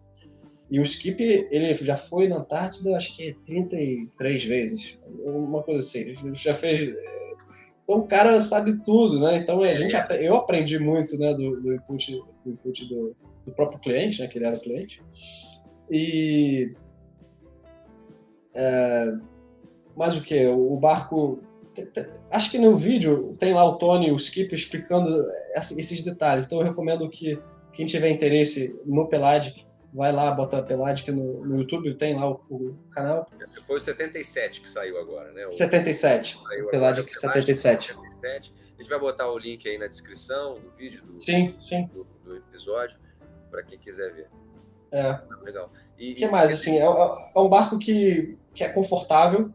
[0.71, 6.01] E o Skip, ele já foi na Antártida, acho que 33 vezes, uma coisa assim.
[6.01, 6.95] Ele já fez.
[7.83, 9.39] Então o cara sabe tudo, né?
[9.39, 12.13] Então a gente, eu aprendi muito, né, do, do input,
[12.45, 13.17] do, input do,
[13.49, 15.03] do próprio cliente, né, que ele era o cliente.
[15.91, 16.75] E
[18.55, 19.15] é,
[19.97, 20.47] mas o que?
[20.47, 21.41] O barco.
[22.31, 25.09] Acho que no vídeo tem lá o Tony e o Skip explicando
[25.55, 26.45] esses detalhes.
[26.45, 27.41] Então eu recomendo que
[27.73, 32.41] quem tiver interesse no Pelagic, vai lá, bota Pelagic no, no YouTube, tem lá o,
[32.51, 33.27] o, canal.
[33.65, 35.47] Foi o 77 que saiu agora, né?
[35.47, 36.39] O 77.
[36.43, 37.87] Saiu Pelagic 77.
[37.95, 38.55] 77.
[38.75, 41.87] A gente vai botar o link aí na descrição do vídeo do, sim, sim.
[41.87, 42.99] do, do episódio,
[43.51, 44.29] para quem quiser ver.
[44.93, 45.19] É.
[45.43, 45.71] Legal.
[45.99, 46.53] E, o que mais?
[46.53, 49.51] Assim, é, é, um barco que, que é confortável,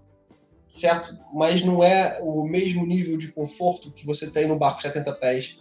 [0.67, 1.17] certo?
[1.33, 5.59] Mas não é o mesmo nível de conforto que você tem no barco 70 pés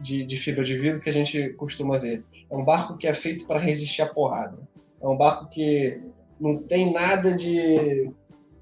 [0.00, 2.24] de, de fibra de vidro que a gente costuma ver.
[2.50, 4.58] É um barco que é feito para resistir à porrada.
[5.00, 6.00] É um barco que
[6.38, 8.10] não tem nada de,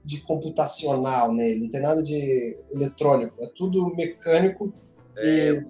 [0.05, 3.35] de computacional nele, não tem nada de eletrônico.
[3.43, 4.73] É tudo mecânico.
[5.17, 5.65] É, e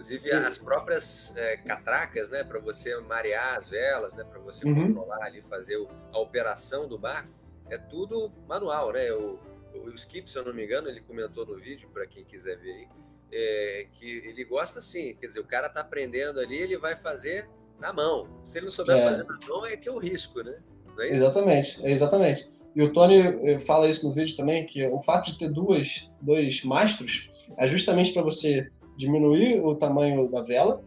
[0.00, 4.94] Inclusive as próprias é, catracas, né, para você marear as velas, né, para você uhum.
[4.94, 7.28] controlar ali, fazer o, a operação do barco,
[7.68, 9.12] é tudo manual, né?
[9.12, 9.34] O,
[9.74, 12.72] o, Skip, se eu não me engano, ele comentou no vídeo para quem quiser ver
[12.72, 12.88] aí,
[13.30, 17.44] é, que ele gosta assim, quer dizer, o cara tá aprendendo ali, ele vai fazer
[17.78, 18.40] na mão.
[18.42, 19.04] Se ele não souber é.
[19.04, 20.58] fazer na mão, é que é o risco, né?
[20.98, 22.48] É exatamente, exatamente.
[22.74, 26.10] E o Tony eh, fala isso no vídeo também, que o fato de ter duas,
[26.22, 30.82] dois mastros é justamente para você diminuir o tamanho da vela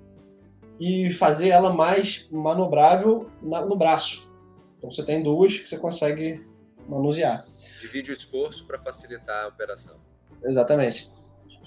[0.80, 4.30] e fazer ela mais manobrável na, no braço.
[4.78, 6.46] Então você tem duas que você consegue
[6.88, 7.46] manusear.
[7.82, 9.96] Divide o esforço para facilitar a operação.
[10.44, 11.10] Exatamente.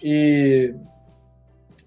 [0.02, 0.74] E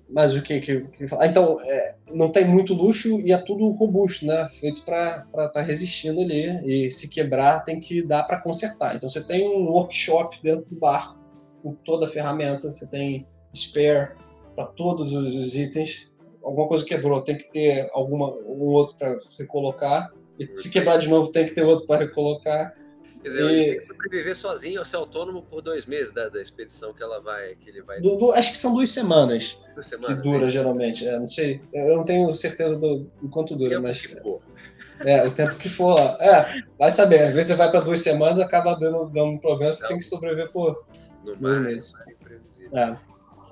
[0.10, 3.70] mas o que que, que ah, então é, não tem muito luxo e é tudo
[3.70, 4.48] robusto, né?
[4.60, 8.96] Feito para estar tá resistindo ali e se quebrar tem que dar para consertar.
[8.96, 11.16] Então você tem um workshop dentro do barco
[11.62, 14.16] com toda a ferramenta, você tem spare
[14.60, 16.14] para todos os, itens.
[16.44, 20.12] Alguma coisa quebrou, tem que ter alguma, um outro para recolocar.
[20.38, 22.76] E se quebrar de novo, tem que ter outro para recolocar.
[23.22, 23.66] Quer dizer, e...
[23.66, 27.22] tem que sobreviver sozinho ou ser autônomo por dois meses da, da expedição que ela
[27.22, 27.56] vai.
[27.56, 28.02] Que ele vai...
[28.02, 29.58] Do, do, acho que são duas semanas.
[29.74, 30.18] Duas semanas.
[30.18, 31.08] Que dura, é geralmente.
[31.08, 31.62] É, não sei.
[31.74, 34.02] Eu não tenho certeza do, do quanto dura, o mas.
[34.02, 34.42] Que for.
[35.06, 35.98] É, o tempo que for.
[36.20, 37.22] É, vai saber.
[37.22, 39.90] Às vezes você vai para duas semanas acaba dando, dando um problema, você não.
[39.90, 40.84] tem que sobreviver por
[41.24, 41.94] no mar, meses.
[42.74, 43.10] É.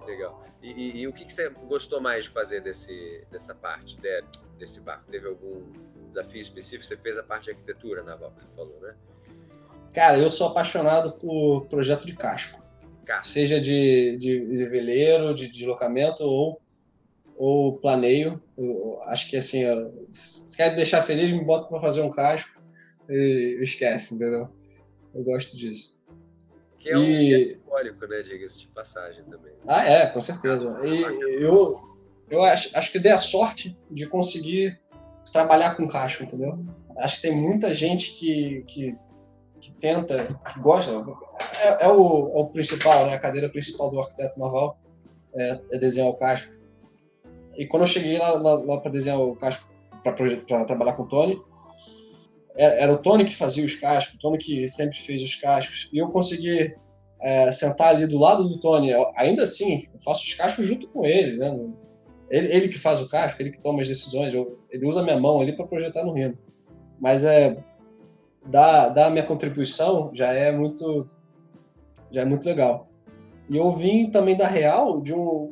[0.07, 0.41] Legal.
[0.63, 4.23] E, e, e, o que, que, você gostou mais de fazer desse, dessa parte, de,
[4.57, 5.03] desse barco?
[5.11, 5.63] Teve algum
[6.09, 6.85] desafio específico?
[6.85, 8.95] Você fez a parte de arquitetura naval que você falou, né?
[9.93, 12.61] Cara, eu sou apaixonado por projeto de casco.
[13.05, 13.27] casco.
[13.27, 16.61] Seja de, de, de veleiro, de deslocamento ou,
[17.35, 18.41] ou planeio.
[18.57, 19.63] Eu acho que assim,
[20.13, 22.49] se quer me deixar feliz, me bota para fazer um casco
[23.09, 24.49] e esquece, entendeu?
[25.13, 25.96] Eu gosto disso.
[26.79, 27.55] Que é um e...
[27.55, 28.21] simbólico, né?
[28.21, 29.53] Diga-se de passagem também.
[29.67, 30.77] Ah, é, com certeza.
[30.85, 31.79] E eu,
[32.29, 34.79] eu acho, acho que dei a sorte de conseguir
[35.31, 36.57] trabalhar com casco, entendeu?
[36.99, 38.97] Acho que tem muita gente que, que
[39.59, 40.91] que tenta, que gosta,
[41.59, 43.15] é, é, o, é o, principal, né?
[43.15, 44.77] A cadeira principal do arquiteto naval
[45.35, 46.51] é, é desenhar o casco.
[47.57, 49.67] E quando eu cheguei lá, lá, lá para desenhar o casco,
[50.03, 51.41] para trabalhar com o Tony,
[52.57, 55.89] era, era, o Tony que fazia os cascos, o Tony que sempre fez os cascos.
[55.93, 56.73] E eu consegui
[57.21, 58.91] é, sentar ali do lado do Tony.
[59.15, 61.59] Ainda assim, eu faço os cascos junto com ele, né?
[62.29, 64.33] Ele, ele que faz o casco, ele que toma as decisões.
[64.33, 66.37] Eu, ele usa minha mão ali para projetar no Reno.
[66.99, 67.57] Mas é
[68.45, 71.05] dar, dar a minha contribuição já é muito
[72.09, 72.87] já é muito legal.
[73.49, 75.51] E eu vim também da Real, de um,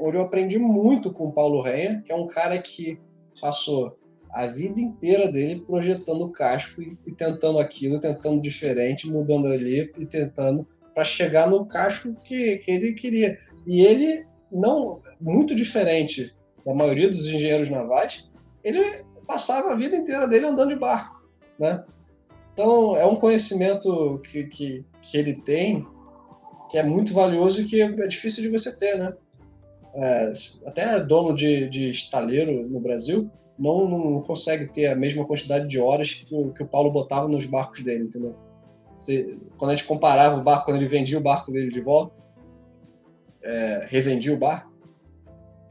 [0.00, 2.98] onde eu aprendi muito com o Paulo Renha, que é um cara que
[3.40, 3.96] passou
[4.34, 9.90] a vida inteira dele projetando o casco e, e tentando aquilo, tentando diferente, mudando ali
[9.96, 13.38] e tentando para chegar no casco que, que ele queria.
[13.66, 16.34] E ele não muito diferente
[16.66, 18.28] da maioria dos engenheiros navais,
[18.62, 18.82] ele
[19.26, 21.22] passava a vida inteira dele andando de barco,
[21.58, 21.84] né?
[22.52, 25.86] Então, é um conhecimento que, que, que ele tem
[26.70, 29.12] que é muito valioso e que é difícil de você ter, né?
[29.96, 30.32] É,
[30.66, 35.78] até dono de, de estaleiro no Brasil não, não consegue ter a mesma quantidade de
[35.78, 38.36] horas que o, que o Paulo botava nos barcos dele, entendeu?
[39.56, 42.22] Quando a gente comparava o barco, quando ele vendia o barco dele de volta,
[43.42, 44.72] é, revendia o barco,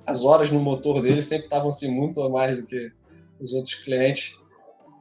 [0.06, 2.91] as horas no motor dele sempre estavam assim, muito a mais do que
[3.39, 4.41] os outros clientes.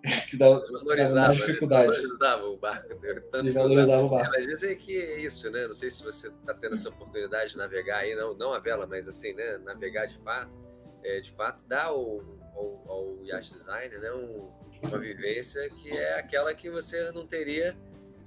[0.28, 1.92] que dá valorizava, mais dificuldade.
[1.92, 2.88] Valorizava o barco.
[3.30, 4.36] Tanto valorizava o barco.
[4.36, 5.64] Às vezes é que é isso, né?
[5.64, 8.84] Não sei se você está tendo essa oportunidade de navegar aí, não, não a vela,
[8.84, 9.58] mas assim, né?
[9.58, 10.50] Navegar de fato.
[11.04, 12.22] É, de fato, dá ao,
[12.54, 14.12] ao, ao yacht designer né?
[14.12, 14.50] Um,
[14.82, 17.76] uma vivência que é aquela que você não teria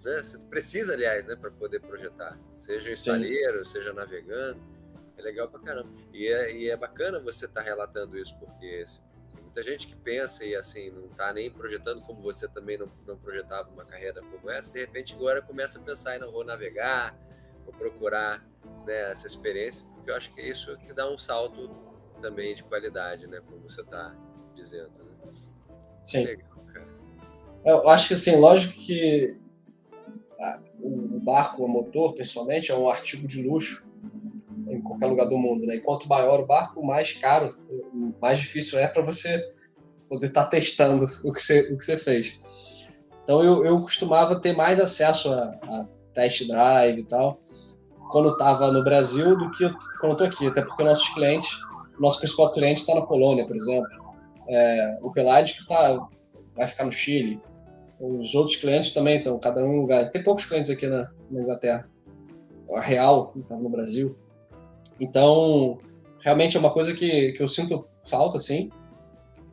[0.06, 0.22] né?
[0.22, 4.62] Você precisa, aliás, né, para poder projetar, seja em estaleiro, seja navegando,
[5.18, 5.90] é legal pra caramba.
[6.14, 8.86] E é, e é bacana você estar tá relatando isso, porque
[9.34, 12.92] tem muita gente que pensa e assim, não está nem projetando como você também não,
[13.08, 17.18] não projetava uma carreira como essa, de repente agora começa a pensar não vou navegar,
[17.66, 18.46] vou procurar
[18.86, 21.68] né, essa experiência, porque eu acho que é isso que dá um salto
[22.22, 24.16] também de qualidade, né, como você está
[24.56, 24.90] dizendo.
[24.90, 25.34] Né?
[26.04, 26.24] Sim.
[26.24, 26.88] Legal, cara.
[27.66, 29.40] Eu acho que assim, lógico que
[30.80, 33.88] o barco a motor, principalmente, é um artigo de luxo
[34.68, 35.66] em qualquer lugar do mundo.
[35.66, 35.76] Né?
[35.76, 37.58] E quanto maior o barco, mais caro,
[38.22, 39.42] mais difícil é para você
[40.08, 42.40] poder estar tá testando o que, você, o que você fez.
[43.24, 47.42] Então eu, eu costumava ter mais acesso a, a test drive e tal
[48.10, 51.58] quando estava no Brasil do que quando estou aqui, até porque nossos clientes,
[52.00, 53.88] nosso principal cliente está na Polônia, por exemplo.
[54.48, 56.08] É, o Pelagic tá,
[56.56, 57.40] vai ficar no Chile.
[58.00, 60.12] Os outros clientes também estão, cada um em um lugar.
[60.12, 61.90] Tem poucos clientes aqui na, na Inglaterra.
[62.74, 64.18] A Real estava no Brasil.
[65.00, 65.78] Então,
[66.20, 68.70] realmente é uma coisa que, que eu sinto falta, assim.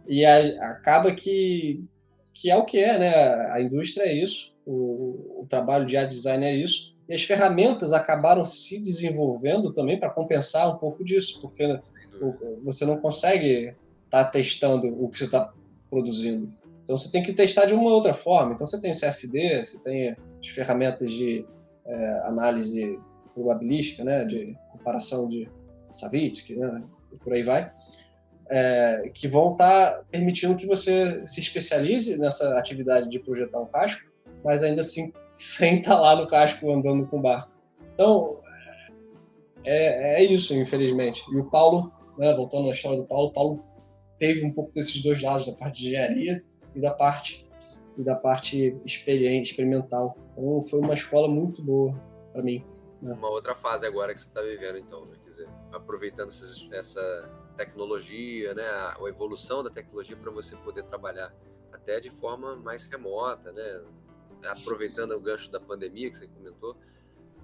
[0.06, 1.84] E a, acaba que,
[2.34, 3.14] que é o que é, né?
[3.52, 6.92] A indústria é isso, o, o trabalho de art design é isso.
[7.08, 11.78] E as ferramentas acabaram se desenvolvendo também para compensar um pouco disso, porque
[12.64, 15.52] você não consegue estar tá testando o que você está
[15.90, 16.48] produzindo.
[16.82, 18.54] Então você tem que testar de uma outra forma.
[18.54, 21.46] Então você tem CFD, você tem as ferramentas de
[21.86, 22.98] é, análise
[23.34, 25.48] probabilística, né, de comparação de
[25.90, 26.82] Savitsky, né,
[27.12, 27.72] e por aí vai,
[28.50, 33.66] é, que vão estar tá permitindo que você se especialize nessa atividade de projetar um
[33.66, 34.02] casco,
[34.44, 37.50] mas ainda assim sem estar tá lá no casco andando com barco.
[37.94, 38.38] Então,
[39.64, 41.22] é, é isso, infelizmente.
[41.32, 43.58] E o Paulo, né, voltando à história do Paulo, Paulo
[44.18, 46.44] teve um pouco desses dois lados, da parte de engenharia
[46.74, 47.48] e da parte
[47.96, 50.16] e da parte experimental.
[50.30, 51.94] Então, foi uma escola muito boa
[52.32, 52.64] para mim.
[53.04, 53.12] É.
[53.12, 55.16] uma outra fase agora que você está vivendo, então, né?
[55.20, 56.28] Quer dizer, aproveitando
[56.72, 58.62] essa tecnologia, né?
[58.62, 61.34] A evolução da tecnologia para você poder trabalhar
[61.72, 63.82] até de forma mais remota, né?
[64.48, 66.76] aproveitando o gancho da pandemia que você comentou,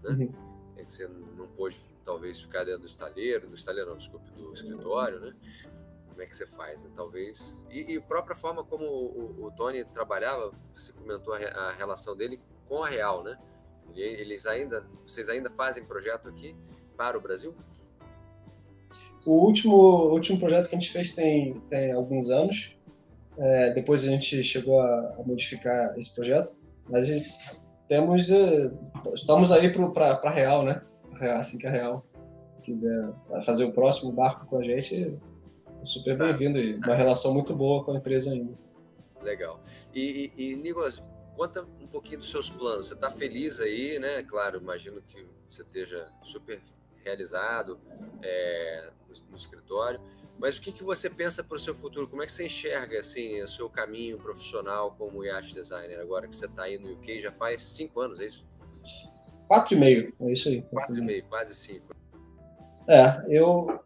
[0.03, 0.11] né?
[0.11, 0.33] Uhum.
[0.77, 1.77] É que você não pôde
[2.09, 5.35] talvez ficar dentro do estaleiro, do estaleiro não, desculpe, do escritório, né?
[6.09, 6.91] Como é que você faz, né?
[6.97, 7.63] Talvez.
[7.71, 12.41] E, e própria forma como o, o, Tony trabalhava, você comentou a, a, relação dele
[12.67, 13.39] com a Real, né?
[13.95, 16.57] Eles ainda, vocês ainda fazem projeto aqui
[16.97, 17.55] para o Brasil?
[19.27, 22.75] O último, o último projeto que a gente fez tem, tem alguns anos.
[23.37, 26.57] É, depois a gente chegou a, a, modificar esse projeto,
[26.89, 27.09] mas
[27.87, 30.83] temos uh, estamos aí para Real, né?
[31.39, 32.05] Assim que a Real
[32.63, 33.13] quiser
[33.45, 35.19] fazer o próximo barco com a gente,
[35.81, 36.27] é super tá.
[36.27, 38.53] bem-vindo e uma relação muito boa com a empresa ainda.
[39.23, 39.61] Legal.
[39.95, 41.03] E, e, e Nicolas,
[41.37, 42.89] conta um pouquinho dos seus planos.
[42.89, 44.23] Você está feliz aí, né?
[44.23, 46.61] Claro, imagino que você esteja super
[47.05, 47.81] realizado
[48.23, 50.01] é, no, no, escritório.
[50.39, 52.07] Mas o que, que você pensa para o seu futuro?
[52.07, 56.35] Como é que você enxerga assim, o seu caminho profissional como yacht designer agora que
[56.35, 58.47] você está aí no UK já faz cinco anos, é isso?
[59.49, 60.61] Quatro e meio, é isso aí.
[60.61, 61.97] Quatro, quatro e meio, quase cinco.
[62.87, 63.81] É, eu,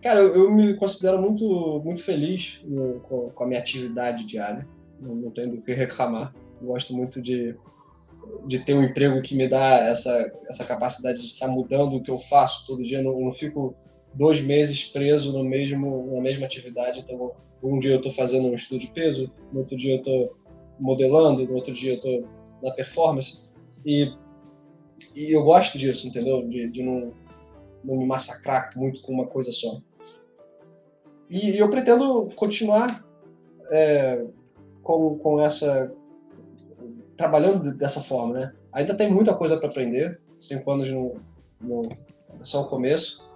[0.00, 4.66] cara, eu, eu me considero muito, muito feliz no, com, com, a minha atividade diária.
[5.00, 6.32] Não, não tenho do que reclamar.
[6.60, 7.56] Eu gosto muito de,
[8.46, 12.10] de ter um emprego que me dá essa, essa capacidade de estar mudando o que
[12.10, 13.00] eu faço todo dia.
[13.00, 13.74] Eu não, não fico
[14.14, 17.00] dois meses preso no mesmo, na mesma atividade.
[17.00, 17.32] Então,
[17.62, 20.36] um dia eu estou fazendo um estudo de peso, no outro dia eu estou
[20.78, 22.28] modelando, no outro dia eu estou
[22.62, 23.46] na performance.
[23.84, 24.12] E,
[25.16, 26.46] e eu gosto disso, entendeu?
[26.46, 27.12] De, de não,
[27.82, 29.80] não me massacrar muito com uma coisa só.
[31.28, 33.04] E, e eu pretendo continuar
[33.70, 34.24] é,
[34.82, 35.92] com, com essa.
[37.16, 38.52] trabalhando dessa forma, né?
[38.72, 41.16] Ainda tem muita coisa para aprender, cinco anos no,
[41.60, 41.88] no,
[42.42, 43.26] só o começo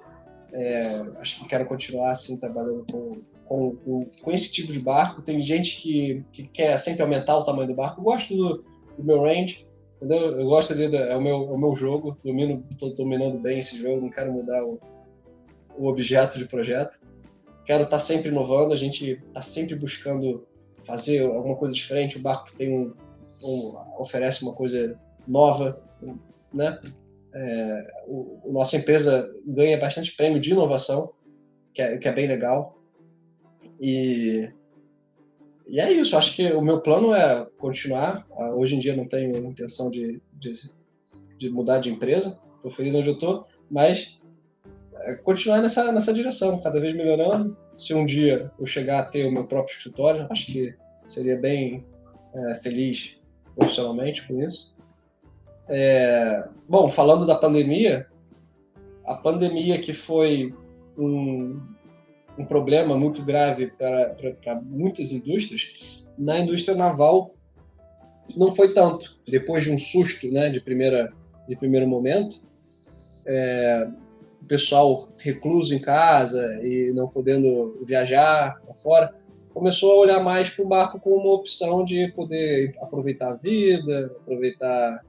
[0.52, 5.22] é, acho que quero continuar assim trabalhando com, com, com, esse tipo de barco.
[5.22, 8.00] Tem gente que, que quer sempre aumentar o tamanho do barco.
[8.00, 8.60] Eu gosto do,
[8.96, 9.66] do meu range,
[10.00, 10.38] entendeu?
[10.38, 13.76] Eu gosto ali, é o meu, é o meu jogo, domino, estou dominando bem esse
[13.76, 14.80] jogo, não quero mudar o,
[15.76, 16.98] o objeto de projeto.
[17.64, 20.46] Quero estar tá sempre inovando, a gente está sempre buscando
[20.84, 22.18] fazer alguma coisa diferente.
[22.18, 22.94] O barco tem um,
[23.44, 24.98] um oferece uma coisa
[25.28, 25.80] nova,
[26.52, 26.80] né?
[27.32, 31.12] É, o, a nossa empresa ganha bastante prêmio de inovação,
[31.72, 32.76] que é, que é bem legal.
[33.80, 34.50] E,
[35.70, 38.26] e é isso, acho que o meu plano é continuar.
[38.36, 40.50] Ah, hoje em dia não tenho intenção de, de,
[41.38, 44.18] de mudar de empresa, estou feliz onde eu estou, mas
[45.02, 47.56] é continuar nessa, nessa direção, cada vez melhorando.
[47.76, 50.74] Se um dia eu chegar a ter o meu próprio escritório, acho que
[51.06, 51.86] seria bem
[52.34, 53.20] é, feliz
[53.54, 54.74] profissionalmente com isso.
[55.68, 58.08] É, bom, falando da pandemia,
[59.06, 60.52] a pandemia que foi
[60.98, 61.62] um,
[62.40, 67.34] um problema muito grave para, muitas indústrias, na indústria naval
[68.36, 69.16] não foi tanto.
[69.28, 71.12] Depois de um susto, né, de primeira
[71.48, 72.36] de primeiro momento,
[73.26, 73.88] é,
[74.40, 79.14] o pessoal recluso em casa e não podendo viajar para fora,
[79.52, 84.12] começou a olhar mais para o barco como uma opção de poder aproveitar a vida,
[84.22, 85.04] aproveitar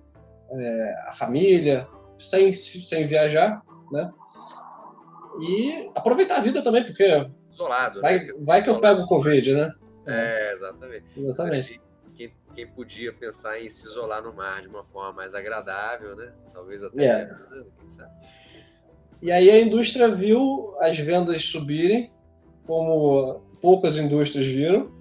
[0.52, 3.62] é, a família, sem, sem viajar,
[3.92, 4.12] né?
[5.40, 8.34] E aproveitar a vida também, porque isolado, vai, né?
[8.42, 9.74] vai que eu pego o Covid, né?
[10.06, 11.06] É, exatamente.
[11.16, 11.82] Exatamente.
[12.16, 16.32] Quem, quem, podia pensar em se isolar no mar de uma forma mais agradável, né?
[16.54, 17.06] Talvez até.
[17.06, 17.36] É.
[17.80, 18.12] Quem sabe.
[19.22, 22.12] E aí a indústria viu as vendas subirem,
[22.66, 24.92] como poucas indústrias viram,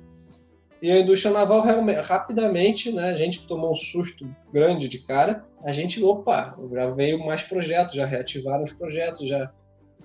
[0.82, 1.62] e a indústria naval
[2.02, 7.18] rapidamente, né, a gente tomou um susto grande de cara, a gente, opa, já veio
[7.24, 9.52] mais projetos, já reativaram os projetos, já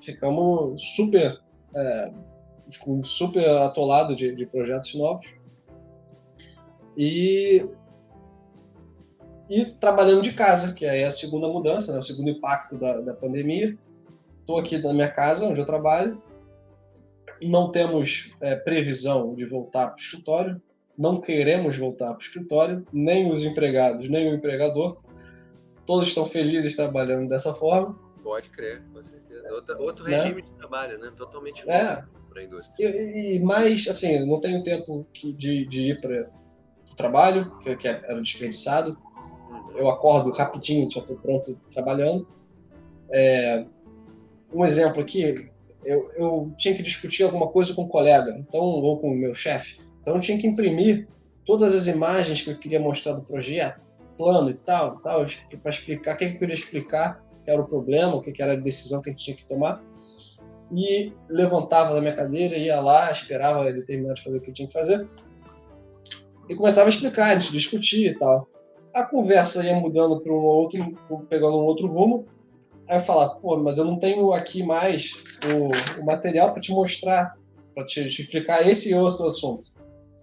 [0.01, 1.39] ficamos super,
[1.75, 2.11] é,
[3.03, 5.33] super atolado de, de projetos novos.
[6.97, 7.65] E,
[9.49, 13.13] e trabalhando de casa, que é a segunda mudança, né, o segundo impacto da, da
[13.13, 13.77] pandemia.
[14.39, 16.21] Estou aqui na minha casa, onde eu trabalho,
[17.41, 20.61] não temos é, previsão de voltar para o escritório,
[20.97, 25.01] não queremos voltar para o escritório, nem os empregados, nem o empregador.
[25.85, 27.99] Todos estão felizes trabalhando dessa forma.
[28.23, 28.99] Pode crer, com
[29.49, 29.79] certeza.
[29.79, 30.17] Outro, né?
[30.17, 31.11] regime de trabalho, né?
[31.15, 32.05] Totalmente novo é.
[32.29, 32.89] para a indústria.
[32.89, 36.29] E, e, mais, assim, não tenho tempo que, de, de ir para
[36.91, 38.97] o trabalho, que, que era desperdiçado.
[39.49, 39.77] Uhum.
[39.77, 42.27] Eu acordo rapidinho, já estou pronto trabalhando.
[43.11, 43.65] É,
[44.53, 45.49] um exemplo aqui,
[45.83, 49.33] eu, eu tinha que discutir alguma coisa com um colega, então ou com o meu
[49.33, 49.77] chefe.
[50.01, 51.07] Então eu tinha que imprimir
[51.45, 53.79] todas as imagens que eu queria mostrar do projeto,
[54.17, 55.25] plano e tal, tal
[55.61, 58.57] para explicar o que eu queria explicar, que era o problema, o que era a
[58.57, 59.81] decisão que a gente tinha que tomar.
[60.75, 64.67] E levantava da minha cadeira, ia lá, esperava ele terminar de fazer o que tinha
[64.67, 65.07] que fazer
[66.49, 68.47] e começava a explicar, a gente discutir e tal.
[68.93, 70.79] a conversa ia mudando para um outro,
[71.29, 72.25] pegando um outro rumo.
[72.87, 75.11] Aí eu falava, pô, mas eu não tenho aqui mais
[75.43, 77.35] o, o material para te mostrar,
[77.73, 79.69] para te, te, explicar esse outro assunto.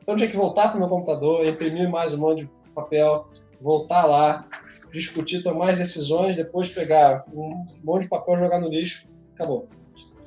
[0.00, 3.26] Então eu tinha que voltar para o meu computador, imprimir mais um monte de papel,
[3.60, 4.48] voltar lá,
[4.92, 9.68] discutir, tomar as decisões, depois pegar um monte de papel, jogar no lixo, acabou.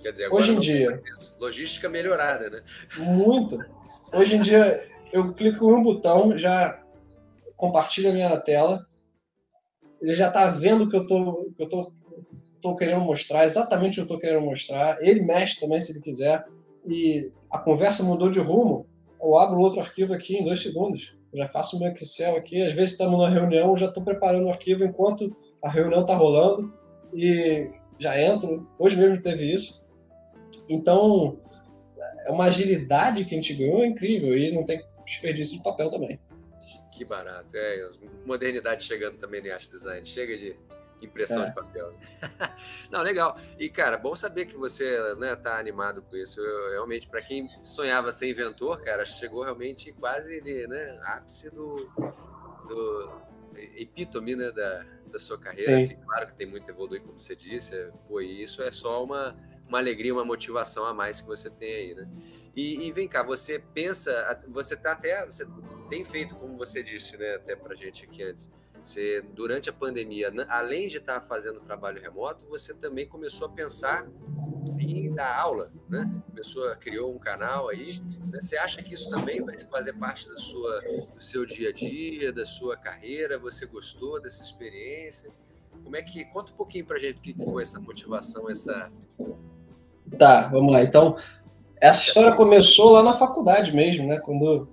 [0.01, 1.01] Quer dizer, agora Hoje em dia.
[1.39, 2.61] Logística melhorada, né?
[2.97, 3.57] Muito.
[4.13, 4.79] Hoje em dia,
[5.13, 6.81] eu clico em um botão, já
[7.55, 8.85] compartilha a minha tela,
[10.01, 11.91] ele já está vendo o que eu estou que eu tô,
[12.61, 14.97] tô querendo mostrar, exatamente o que eu estou querendo mostrar.
[15.01, 16.45] Ele mexe também, se ele quiser.
[16.85, 18.85] E a conversa mudou de rumo.
[19.19, 21.17] Eu abro outro arquivo aqui em dois segundos.
[21.35, 22.61] Já faço meu Excel aqui.
[22.61, 26.15] Às vezes estamos na reunião, eu já estou preparando o arquivo enquanto a reunião está
[26.15, 26.73] rolando
[27.13, 27.69] e
[27.99, 28.67] já entro.
[28.79, 29.85] Hoje mesmo teve isso.
[30.69, 31.39] Então,
[32.27, 36.19] é uma agilidade que a gente ganhou incrível e não tem desperdício de papel também.
[36.91, 37.55] Que barato.
[37.55, 37.89] É,
[38.25, 40.05] modernidade chegando também no arte design.
[40.05, 40.55] Chega de
[41.01, 41.45] impressão é.
[41.45, 41.93] de papel.
[42.91, 43.37] Não, legal.
[43.59, 46.39] E, cara, bom saber que você né, tá animado com isso.
[46.39, 51.89] Eu, realmente, para quem sonhava ser inventor, cara, chegou realmente quase né, ápice do,
[52.67, 53.11] do
[53.75, 55.77] epítome né, da, da sua carreira.
[55.77, 57.75] Assim, claro que tem muito a evoluir, como você disse.
[57.75, 59.35] É, pô, e isso é só uma,
[59.67, 62.09] uma alegria, uma motivação a mais que você tem aí, né?
[62.55, 65.45] E, e, vem cá, você pensa, você tá até, você
[65.89, 68.49] tem feito, como você disse, né, até pra gente aqui antes,
[68.85, 74.07] você, durante a pandemia, além de estar fazendo trabalho remoto, você também começou a pensar
[74.79, 76.09] em dar aula, né?
[76.29, 77.99] Começou, criou um canal aí.
[78.27, 78.39] Né?
[78.41, 80.81] Você acha que isso também vai fazer parte da sua,
[81.13, 83.37] do seu dia a dia, da sua carreira?
[83.39, 85.31] Você gostou dessa experiência?
[85.83, 88.91] Como é que conta um pouquinho para gente o que foi essa motivação, essa
[90.17, 90.83] Tá, vamos lá.
[90.83, 91.15] Então,
[91.81, 94.19] essa história começou lá na faculdade mesmo, né?
[94.19, 94.67] Quando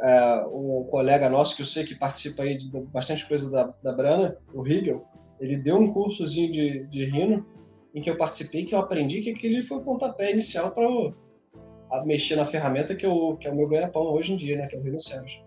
[0.00, 3.92] é, um colega nosso, que eu sei que participa aí de bastante coisa da, da
[3.92, 5.04] Brana, o Hegel,
[5.40, 7.46] ele deu um cursozinho de, de rino
[7.94, 12.36] em que eu participei, que eu aprendi que aquele foi o pontapé inicial para mexer
[12.36, 14.66] na ferramenta que, eu, que é o meu ganha-pão hoje em dia, né?
[14.66, 15.42] Que é o Rino Sérgio.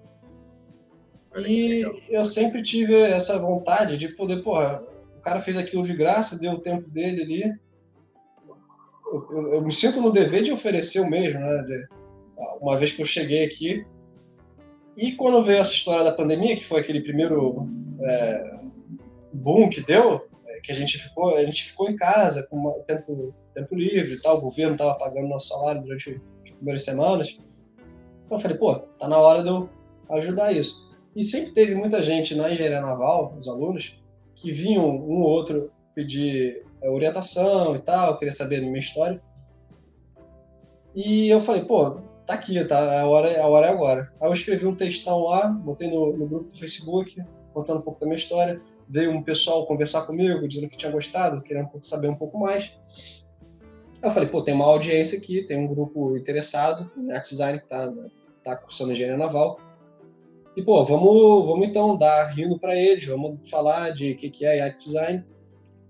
[1.47, 4.83] E eu sempre tive essa vontade de poder, porra,
[5.17, 7.59] o cara fez aquilo de graça, deu o tempo dele ali,
[9.11, 11.63] eu, eu, me sinto no dever de oferecer o mesmo, né?
[11.63, 11.87] De,
[12.61, 13.85] uma vez que eu cheguei aqui.
[14.97, 17.67] E quando veio essa história da pandemia, que foi aquele primeiro
[18.01, 18.61] é,
[19.33, 23.33] boom que deu, é, que a gente ficou, a gente ficou em casa com tempo,
[23.53, 27.39] tempo livre e tal, o governo estava pagando nosso salário durante as primeiras semanas.
[28.25, 29.69] Então eu falei, pô, tá na hora de eu
[30.09, 30.89] ajudar isso.
[31.15, 33.97] E sempre teve muita gente na engenharia naval, os alunos,
[34.35, 39.21] que vinham um ou outro pedir é, orientação e tal, queria saber da minha história.
[40.93, 43.01] E eu falei, pô, tá aqui, tá?
[43.01, 44.11] A hora, a hora é agora.
[44.21, 47.99] Aí eu escrevi um textão lá, botei no, no grupo do Facebook, contando um pouco
[47.99, 48.61] da minha história.
[48.89, 52.73] Veio um pessoal conversar comigo, dizendo que tinha gostado, querendo saber um pouco mais.
[54.01, 57.67] Eu falei, pô, tem uma audiência aqui, tem um grupo interessado em art design que
[57.67, 57.93] tá,
[58.43, 59.59] tá cursando engenharia naval.
[60.57, 64.45] E, pô, vamos, vamos então dar rindo para eles, vamos falar de o que, que
[64.45, 65.23] é art design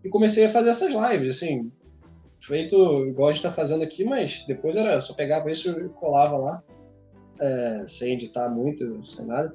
[0.03, 1.71] e comecei a fazer essas lives, assim,
[2.41, 6.37] feito igual a gente está fazendo aqui, mas depois era só pegava isso e colava
[6.37, 6.63] lá,
[7.39, 9.53] é, sem editar muito, sem nada.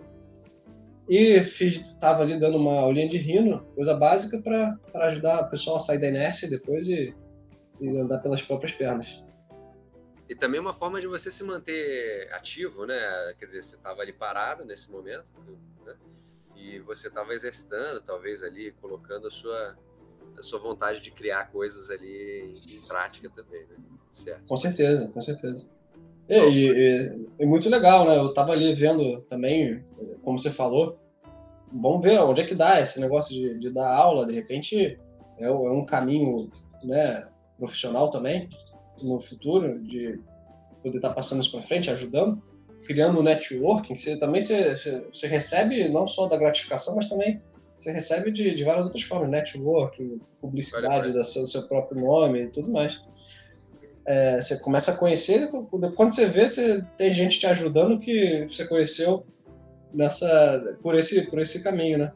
[1.09, 5.76] E fiz, tava ali dando uma aulinha de rino, coisa básica para ajudar o pessoal
[5.76, 7.14] a sair da inércia depois e,
[7.80, 9.22] e andar pelas próprias pernas.
[10.28, 13.34] E também uma forma de você se manter ativo, né?
[13.39, 15.30] Quer dizer, você estava ali parado nesse momento,
[15.84, 15.95] né?
[16.57, 19.76] E você estava exercitando, talvez ali, colocando a sua,
[20.39, 23.76] a sua vontade de criar coisas ali em, prática também, né?
[24.11, 24.45] Certo.
[24.47, 25.68] Com certeza, com certeza.
[26.28, 28.16] E, e, e, muito legal, né?
[28.18, 29.84] Eu tava ali vendo também,
[30.22, 30.99] como você falou,
[31.72, 34.99] vamos ver onde é que dá esse negócio de, de dar aula, de repente
[35.39, 36.51] é, é um caminho
[36.82, 37.28] né,
[37.59, 38.49] profissional também
[39.03, 40.18] no futuro, de
[40.82, 42.43] poder estar tá passando isso para frente, ajudando,
[42.87, 44.74] criando um networking, que você também você,
[45.12, 47.41] você recebe não só da gratificação, mas também
[47.77, 52.49] você recebe de, de várias outras formas, network, publicidade do seu, seu, próprio nome e
[52.49, 53.03] tudo mais.
[54.07, 58.66] É, você começa a conhecer, quando você vê, você tem gente te ajudando que você
[58.66, 59.27] conheceu
[59.93, 62.12] nessa por esse por esse caminho, né?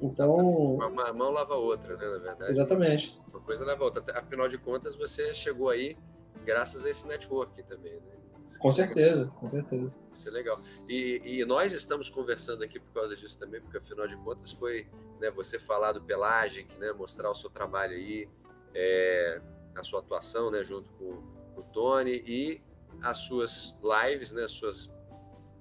[0.00, 2.52] Então uma mão lava a outra, né, na verdade.
[2.52, 3.18] Exatamente.
[3.30, 4.18] Uma coisa lava a outra.
[4.18, 5.96] Afinal de contas, você chegou aí
[6.44, 8.21] graças a esse network também, né?
[8.58, 9.96] Com certeza, com certeza.
[10.12, 10.56] Isso é legal.
[10.88, 14.86] E, e, nós estamos conversando aqui por causa disso também, porque afinal de contas foi
[15.20, 18.28] né, você falar do Pelagic, né, mostrar o seu trabalho aí,
[18.74, 19.40] é,
[19.74, 21.22] a sua atuação né, junto com,
[21.54, 22.60] com, o Tony e
[23.02, 24.90] as suas lives, né, as suas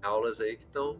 [0.01, 0.99] aulas aí que estão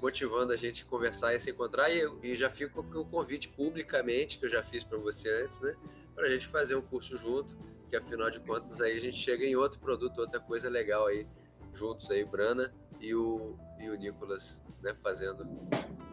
[0.00, 1.90] motivando a gente a conversar e se encontrar.
[1.90, 5.60] E, e já fico com o convite publicamente, que eu já fiz para você antes,
[5.60, 5.74] né?
[6.14, 7.56] Para a gente fazer um curso junto,
[7.92, 11.26] que afinal de contas aí a gente chega em outro produto, outra coisa legal aí,
[11.74, 14.94] juntos aí, Brana e o, e o Nicolas, né?
[14.94, 15.46] Fazendo,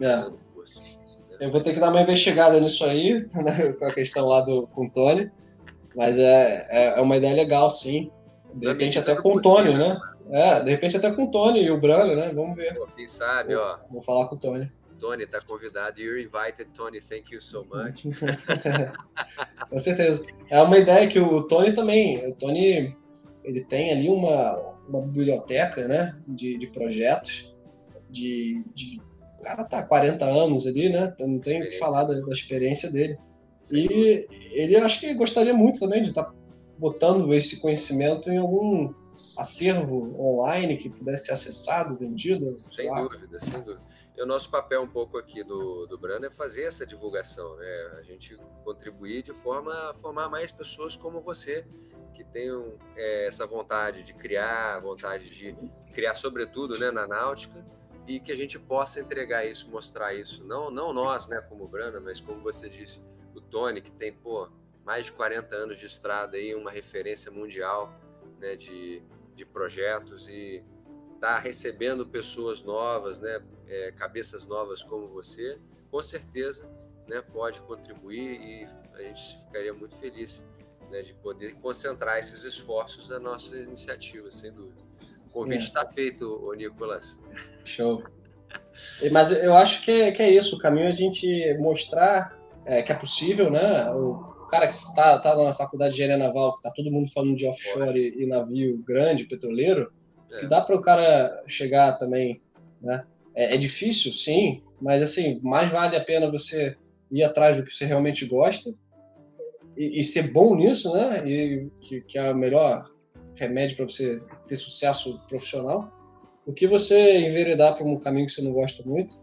[0.01, 0.17] é.
[0.17, 0.81] fazendo curso.
[0.81, 1.37] Né?
[1.39, 4.67] Eu vou ter que dar uma investigada nisso aí, né, com a questão lá do,
[4.67, 5.31] com o Tony.
[5.95, 8.11] Mas é, é, é uma ideia legal, sim.
[8.53, 9.97] De repente até com o Tony, né?
[10.31, 12.29] É, de repente até com o Tony e o Brano, né?
[12.33, 12.75] Vamos ver.
[12.75, 13.77] Pô, quem sabe, vou, ó.
[13.89, 14.69] Vou falar com o Tony.
[14.99, 15.99] Tony tá convidado.
[15.99, 16.99] You're invited, Tony.
[16.99, 18.03] Thank you so much.
[19.69, 20.23] com certeza.
[20.49, 22.27] É uma ideia que o Tony também.
[22.27, 22.95] O Tony
[23.43, 26.19] ele tem ali uma, uma biblioteca, né?
[26.27, 27.55] De, de projetos.
[28.09, 28.99] De, de,
[29.39, 31.11] o cara tá há 40 anos ali, né?
[31.13, 33.17] Então não tem o que falar da, da experiência dele.
[33.71, 36.33] E ele acho que gostaria muito também de estar tá
[36.77, 38.93] botando esse conhecimento em algum
[39.37, 42.59] acervo online que pudesse ser acessado, vendido?
[42.59, 43.85] Sem dúvida, sem dúvida.
[44.17, 47.95] E o nosso papel um pouco aqui do, do Brano é fazer essa divulgação, né?
[47.97, 51.65] A gente contribuir de forma a formar mais pessoas como você,
[52.13, 55.55] que tenham é, essa vontade de criar, vontade de
[55.93, 57.65] criar sobretudo né, na náutica,
[58.05, 60.43] e que a gente possa entregar isso, mostrar isso.
[60.43, 63.01] Não, não nós, né, como Brana, mas como você disse,
[63.33, 64.49] o Tony, que tem, pô,
[64.83, 67.93] mais de 40 anos de estrada aí, uma referência mundial,
[68.39, 69.01] né, de,
[69.35, 70.63] de projetos e
[71.19, 75.59] tá recebendo pessoas novas, né, é, cabeças novas como você,
[75.91, 76.69] com certeza,
[77.07, 80.45] né, pode contribuir e a gente ficaria muito feliz,
[80.89, 84.81] né, de poder concentrar esses esforços nas nossas iniciativas, sem dúvida.
[85.27, 85.93] O convite está é.
[85.93, 87.19] feito, ô Nicolas.
[87.63, 88.03] Show.
[89.11, 92.81] Mas eu acho que é, que é isso, o caminho é a gente mostrar é,
[92.81, 93.91] que é possível, né?
[93.91, 97.35] O cara que tá, tá na faculdade de engenharia naval, que tá todo mundo falando
[97.35, 99.91] de offshore e, e navio grande, petroleiro,
[100.31, 100.39] é.
[100.39, 102.37] que dá para o cara chegar também,
[102.81, 103.03] né?
[103.35, 106.75] É, é, difícil, sim, mas assim, mais vale a pena você
[107.11, 108.73] ir atrás do que você realmente gosta
[109.77, 111.23] e, e ser bom nisso, né?
[111.25, 112.89] E que, que é o melhor
[113.35, 115.89] remédio para você ter sucesso profissional,
[116.45, 119.19] do que você enveredar para um caminho que você não gosta muito.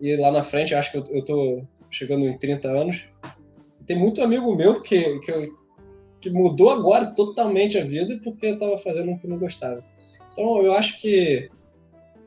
[0.00, 3.08] E lá na frente, acho que eu, eu tô chegando em 30 anos.
[3.88, 5.52] Tem muito amigo meu que, que,
[6.20, 9.82] que mudou agora totalmente a vida porque estava fazendo o que não gostava.
[10.32, 11.50] Então eu acho que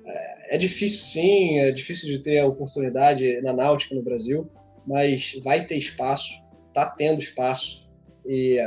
[0.04, 4.50] é, é difícil sim, é difícil de ter a oportunidade na náutica no Brasil,
[4.88, 6.42] mas vai ter espaço,
[6.74, 7.88] tá tendo espaço.
[8.26, 8.58] E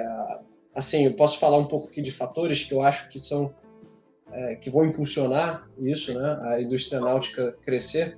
[0.73, 3.53] assim, eu posso falar um pouco aqui de fatores que eu acho que são
[4.33, 8.17] é, que vão impulsionar isso, né, a indústria náutica crescer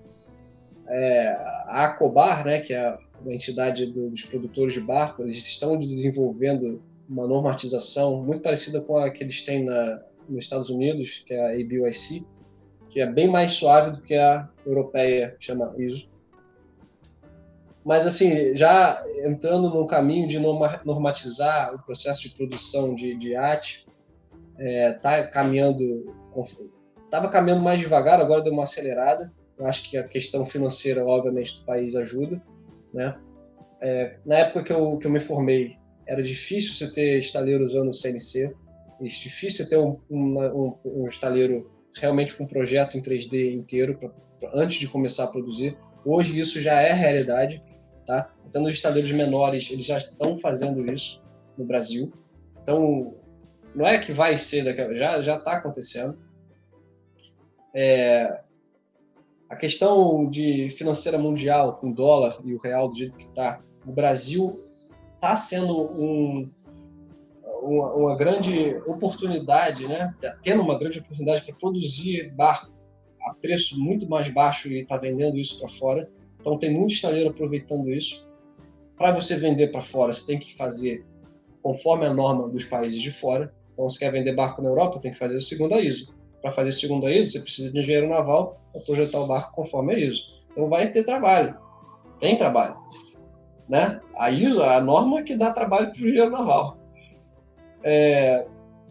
[0.88, 1.28] é,
[1.66, 2.96] a Acobar, né, que é
[3.30, 9.10] a entidade dos produtores de barco, eles estão desenvolvendo uma normatização muito parecida com a
[9.10, 12.26] que eles têm na, nos Estados Unidos, que é a ABYC,
[12.88, 16.08] que é bem mais suave do que a europeia, chama ISO.
[17.84, 23.86] Mas, assim, já entrando num caminho de normatizar o processo de produção de, de AT,
[24.58, 26.12] está é, caminhando,
[27.04, 31.60] estava caminhando mais devagar, agora deu uma acelerada, eu acho que a questão financeira, obviamente,
[31.60, 32.42] do país ajuda,
[32.96, 33.14] né?
[33.80, 35.76] É, na época que eu, que eu me formei,
[36.06, 38.54] era difícil você ter estaleiro usando o CNC,
[39.00, 41.70] é difícil ter um, um, um estaleiro
[42.00, 45.76] realmente com um projeto em 3D inteiro pra, pra, antes de começar a produzir.
[46.04, 47.62] Hoje isso já é realidade,
[48.06, 48.32] tá?
[48.46, 51.22] Até nos estaleiros menores eles já estão fazendo isso
[51.58, 52.12] no Brasil.
[52.62, 53.14] Então
[53.74, 56.18] não é que vai ser daqui, já já está acontecendo.
[57.74, 58.40] É,
[59.48, 63.62] a questão de financeira mundial, com o dólar e o real do jeito que está,
[63.86, 64.52] o Brasil
[65.14, 66.50] está sendo um,
[67.62, 70.12] uma, uma, grande oportunidade, né?
[70.20, 72.74] Tá tendo uma grande oportunidade para produzir barco
[73.22, 76.10] a preço muito mais baixo e está vendendo isso para fora.
[76.40, 78.26] Então tem muito estaleiro aproveitando isso.
[78.96, 81.04] Para você vender para fora, você tem que fazer
[81.62, 83.52] conforme a norma dos países de fora.
[83.72, 86.15] Então, se quer vender barco na Europa, tem que fazer segundo a ISO
[86.46, 89.94] para fazer segundo a ISO, você precisa de engenheiro naval para projetar o barco conforme
[89.94, 90.22] a ISO.
[90.48, 91.58] Então vai ter trabalho,
[92.20, 92.76] tem trabalho.
[93.68, 94.00] Né?
[94.16, 96.78] A ISO é a norma que dá trabalho para o engenheiro naval.
[97.82, 98.46] É,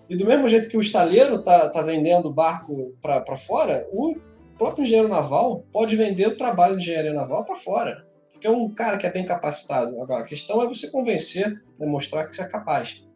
[0.10, 4.18] e do mesmo jeito que o estaleiro está tá vendendo barco para fora, o
[4.58, 8.06] próprio engenheiro naval pode vender o trabalho de engenharia naval para fora.
[8.34, 9.98] Porque é um cara que é bem capacitado.
[10.02, 13.08] Agora, a questão é você convencer, demonstrar né, que você é capaz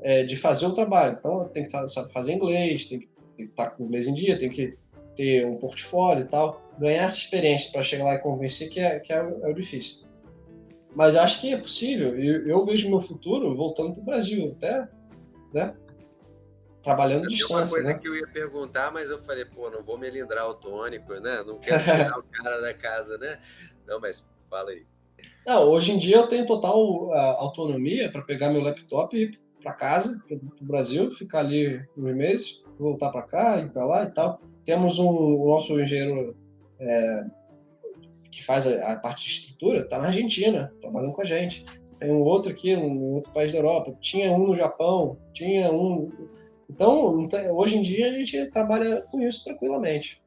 [0.00, 1.16] é, de fazer o trabalho.
[1.18, 4.14] Então, tem que saber fazer inglês, tem que tem que estar com o inglês em
[4.14, 4.76] dia, tem que
[5.16, 6.60] ter um portfólio e tal.
[6.78, 10.06] Ganhar essa experiência para chegar lá e convencer que é, que é, é o difícil.
[10.94, 12.18] Mas acho que é possível.
[12.18, 14.88] Eu, eu vejo meu futuro voltando para o Brasil, até
[15.54, 15.74] né?
[16.82, 17.56] trabalhando à distância.
[17.56, 17.98] uma coisa né?
[17.98, 21.42] que eu ia perguntar, mas eu falei, pô, não vou melindrar o tônico, né?
[21.46, 23.38] Não quero tirar o cara da casa, né?
[23.86, 24.86] Não, mas fala aí.
[25.46, 29.40] Não, hoje em dia eu tenho total uh, autonomia para pegar meu laptop e ir
[29.60, 34.04] para casa, para o Brasil, ficar ali uns meses, voltar para cá, ir para lá
[34.04, 34.38] e tal.
[34.64, 36.36] Temos um o nosso engenheiro
[36.80, 37.24] é,
[38.30, 41.64] que faz a, a, parte de estrutura, está na Argentina, trabalhando com a gente.
[41.98, 43.96] Tem um outro aqui, em outro país da Europa.
[44.00, 46.10] Tinha um no Japão, tinha um.
[46.70, 50.22] Então, hoje em dia a gente trabalha com isso tranquilamente.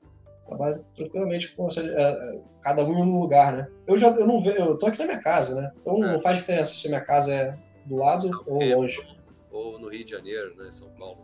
[0.48, 3.68] Trabalha tranquilamente com é, é, cada um em um lugar, né?
[3.88, 5.72] Eu já eu não vejo, eu tô aqui na minha casa, né?
[5.80, 6.14] Então é.
[6.14, 9.18] não faz diferença se minha casa é do lado São ou Pedro, longe.
[9.50, 10.70] Ou no Rio de Janeiro, né?
[10.72, 11.20] São Paulo,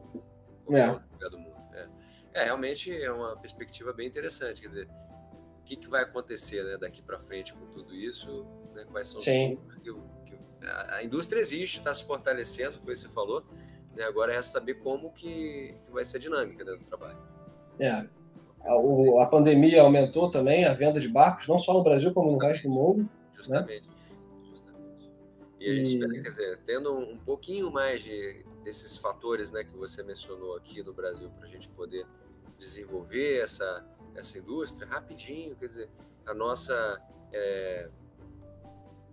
[0.72, 1.00] é.
[2.38, 2.42] É.
[2.42, 4.62] é, realmente é uma perspectiva bem interessante.
[4.62, 4.90] Quer dizer,
[5.60, 8.46] o que, que vai acontecer né, daqui para frente com tudo isso?
[8.74, 8.86] Né?
[8.92, 9.60] Quais são Sim.
[9.68, 9.94] os que,
[10.26, 13.44] que, a, indústria existe, está se fortalecendo, foi o que você falou.
[13.96, 14.04] Né?
[14.04, 17.18] Agora é saber como que, que vai ser a dinâmica né, do trabalho.
[17.80, 18.08] É.
[18.62, 22.32] A, o, a pandemia aumentou também a venda de barcos, não só no Brasil, como
[22.32, 23.04] no resto do mundo.
[23.04, 23.10] Né?
[23.34, 23.88] Justamente.
[23.88, 23.96] Né?
[24.50, 25.12] Justamente.
[25.60, 25.94] E a gente e...
[25.94, 30.84] espera, quer dizer, tendo um pouquinho mais de, desses fatores né, que você mencionou aqui
[30.84, 32.06] no Brasil para a gente poder
[32.58, 33.86] desenvolver essa,
[34.16, 35.90] essa indústria rapidinho, quer dizer,
[36.26, 37.90] a nossa, é,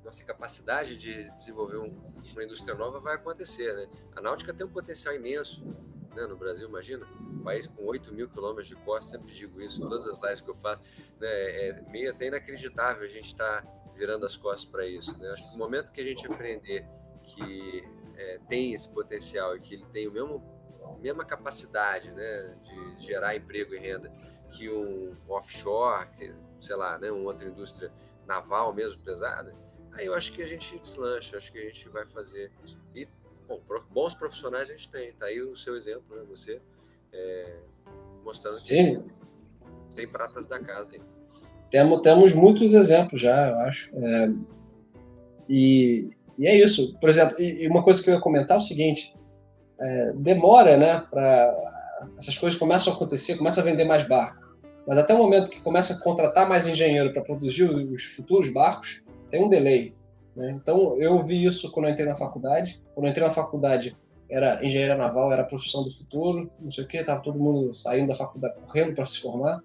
[0.04, 3.72] nossa capacidade de desenvolver um, uma indústria nova vai acontecer.
[3.74, 3.88] Né?
[4.16, 5.64] A náutica tem um potencial imenso
[6.14, 9.80] né, no Brasil, imagina, um país com 8 mil quilômetros de costa, sempre digo isso,
[9.80, 10.82] todas as lives que eu faço,
[11.18, 15.16] né, é meio até inacreditável a gente estar tá virando as costas para isso.
[15.18, 15.28] Né?
[15.30, 16.86] Acho que no momento que a gente aprender
[17.22, 17.84] que
[18.16, 20.53] é, tem esse potencial e que ele tem o mesmo
[21.00, 24.08] mesma capacidade né, de gerar emprego e renda
[24.52, 27.90] que um offshore, que, sei lá, né, uma outra indústria
[28.26, 29.54] naval mesmo pesada,
[29.92, 32.50] aí eu acho que a gente deslancha, acho que a gente vai fazer.
[32.94, 33.08] E
[33.46, 33.58] bom,
[33.90, 36.24] bons profissionais a gente tem, tá aí o seu exemplo, né?
[36.28, 36.62] Você
[37.12, 37.42] é,
[38.24, 39.02] mostrando que Sim.
[39.94, 40.96] tem pratas da casa.
[40.96, 41.02] Hein?
[41.70, 43.90] Temos, temos muitos exemplos já, eu acho.
[43.96, 44.32] É,
[45.48, 46.98] e, e é isso.
[46.98, 49.14] Por exemplo, e, e, uma coisa que eu ia comentar é o seguinte:
[49.84, 51.54] é, demora, né, para
[52.18, 54.42] essas coisas começam a acontecer, começa a vender mais barco.
[54.86, 59.02] Mas até o momento que começa a contratar mais engenheiro para produzir os futuros barcos,
[59.30, 59.94] tem um delay.
[60.36, 60.50] Né?
[60.50, 62.82] Então, eu vi isso quando eu entrei na faculdade.
[62.94, 63.96] Quando eu entrei na faculdade,
[64.28, 67.72] era engenharia naval, era a profissão do futuro, não sei o que, tava todo mundo
[67.72, 69.62] saindo da faculdade correndo para se formar,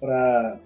[0.00, 0.58] para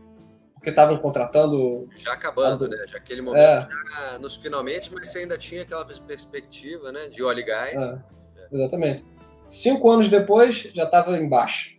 [0.55, 1.89] porque estavam contratando.
[1.97, 2.69] Já acabando, a...
[2.69, 2.85] né?
[2.87, 3.69] Já aquele momento, é.
[4.13, 7.09] já nos finalmente, mas você ainda tinha aquela perspectiva, né?
[7.09, 7.83] De óleo e gás.
[7.83, 8.22] É.
[8.53, 9.05] Exatamente.
[9.47, 11.77] Cinco anos depois, já estava embaixo.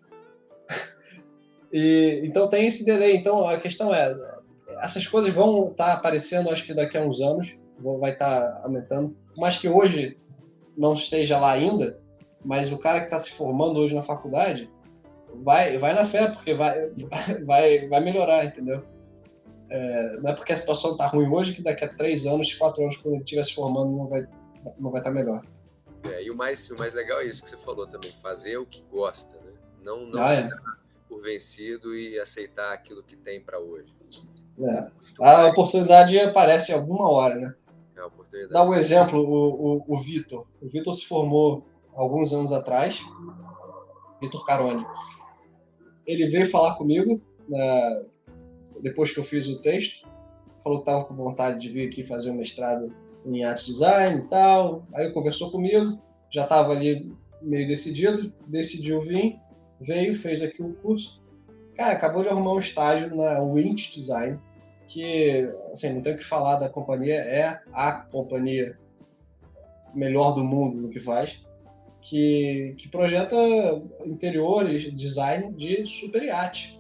[1.72, 3.16] e, então tem esse delay.
[3.16, 4.16] Então a questão é:
[4.82, 7.56] essas coisas vão estar tá aparecendo, acho que daqui a uns anos,
[8.00, 9.16] vai estar tá aumentando.
[9.38, 10.18] Mas que hoje
[10.78, 12.00] não esteja lá ainda,
[12.44, 14.70] mas o cara que está se formando hoje na faculdade
[15.44, 16.90] vai, vai na fé, porque vai,
[17.46, 18.84] vai, vai melhorar, entendeu?
[19.70, 22.84] É, não é porque a situação está ruim hoje que daqui a três anos, quatro
[22.84, 24.28] anos, quando ele estiver se formando, não vai
[24.80, 25.42] não vai estar tá melhor.
[26.04, 28.66] É, e o mais, o mais legal é isso que você falou também, fazer o
[28.66, 29.52] que gosta, né?
[29.82, 30.50] Não, não ah, é.
[31.08, 33.94] por vencido e aceitar aquilo que tem para hoje.
[34.60, 34.88] É.
[35.22, 37.56] A oportunidade aparece em alguma hora, né?
[38.34, 40.46] É Dá um exemplo, o, o, o Vitor.
[40.62, 43.02] O Vitor se formou alguns anos atrás,
[44.20, 44.86] Vitor Caroni.
[46.06, 48.06] Ele veio falar comigo né,
[48.82, 50.08] depois que eu fiz o texto,
[50.62, 52.94] falou que estava com vontade de vir aqui fazer um mestrado
[53.26, 54.86] em arte design e tal.
[54.94, 56.00] Aí conversou comigo,
[56.30, 59.38] já estava ali meio decidido, decidiu vir,
[59.82, 61.22] veio, fez aqui o curso.
[61.76, 64.40] Cara, acabou de arrumar um estágio na Winch Design,
[64.88, 68.78] que, assim, não tenho o que falar da companhia, é a companhia
[69.94, 71.44] melhor do mundo no que faz,
[72.02, 73.36] que, que projeta
[74.06, 76.80] interiores, design de super iate.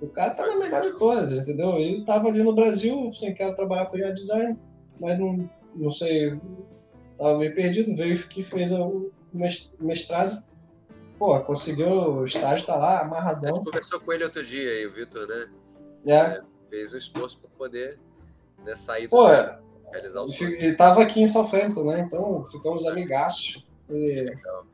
[0.00, 1.78] O cara tá na melhor de todas, entendeu?
[1.78, 4.58] Ele tava ali no Brasil, sem assim, querer trabalhar com iate design,
[5.00, 6.38] mas não, não sei,
[7.18, 9.10] tava meio perdido, veio aqui, fez o
[9.80, 10.42] mestrado,
[11.18, 13.52] pô, conseguiu o estágio, tá lá, amarradão.
[13.52, 15.50] A gente conversou com ele outro dia aí, o Vitor, né?
[16.06, 16.12] É.
[16.12, 16.42] é.
[16.68, 17.98] Fez um esforço para poder
[18.64, 19.58] né, sair do pô, sonho,
[19.92, 20.54] realizar o sonho.
[20.54, 22.00] Ele tava aqui em Southampton, né?
[22.00, 23.66] Então ficamos amigaços.
[23.88, 24.66] E, legal,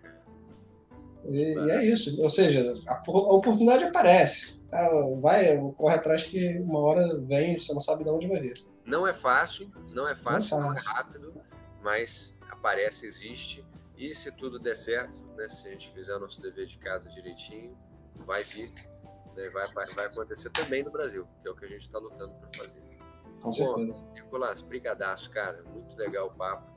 [1.24, 2.22] e, e, é isso.
[2.22, 4.59] Ou seja, a, a oportunidade aparece.
[4.70, 4.90] Cara
[5.20, 8.54] vai, corre atrás que uma hora vem, você não sabe de onde vai vir.
[8.86, 10.90] Não é fácil, não é fácil, não é, fácil.
[10.90, 11.42] não é rápido,
[11.82, 13.64] mas aparece, existe.
[13.96, 17.10] E se tudo der certo, né, se a gente fizer o nosso dever de casa
[17.10, 17.76] direitinho,
[18.24, 18.72] vai vir,
[19.34, 22.32] né, vai, vai acontecer também no Brasil, que é o que a gente está lutando
[22.34, 22.82] para fazer.
[23.42, 24.00] Com certeza.
[24.00, 25.62] Bom, Nicolás, brigadaço, cara.
[25.72, 26.70] Muito legal o papo.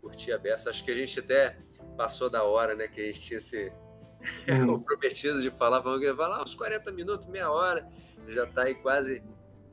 [0.00, 0.70] Curti a beça.
[0.70, 1.56] Acho que a gente até
[1.96, 2.88] passou da hora, né?
[2.88, 3.72] Que a gente tinha esse,
[4.48, 4.74] Uhum.
[4.74, 7.84] o prometido de falar, vamos gravar lá uns 40 minutos, meia hora,
[8.28, 9.22] já está aí quase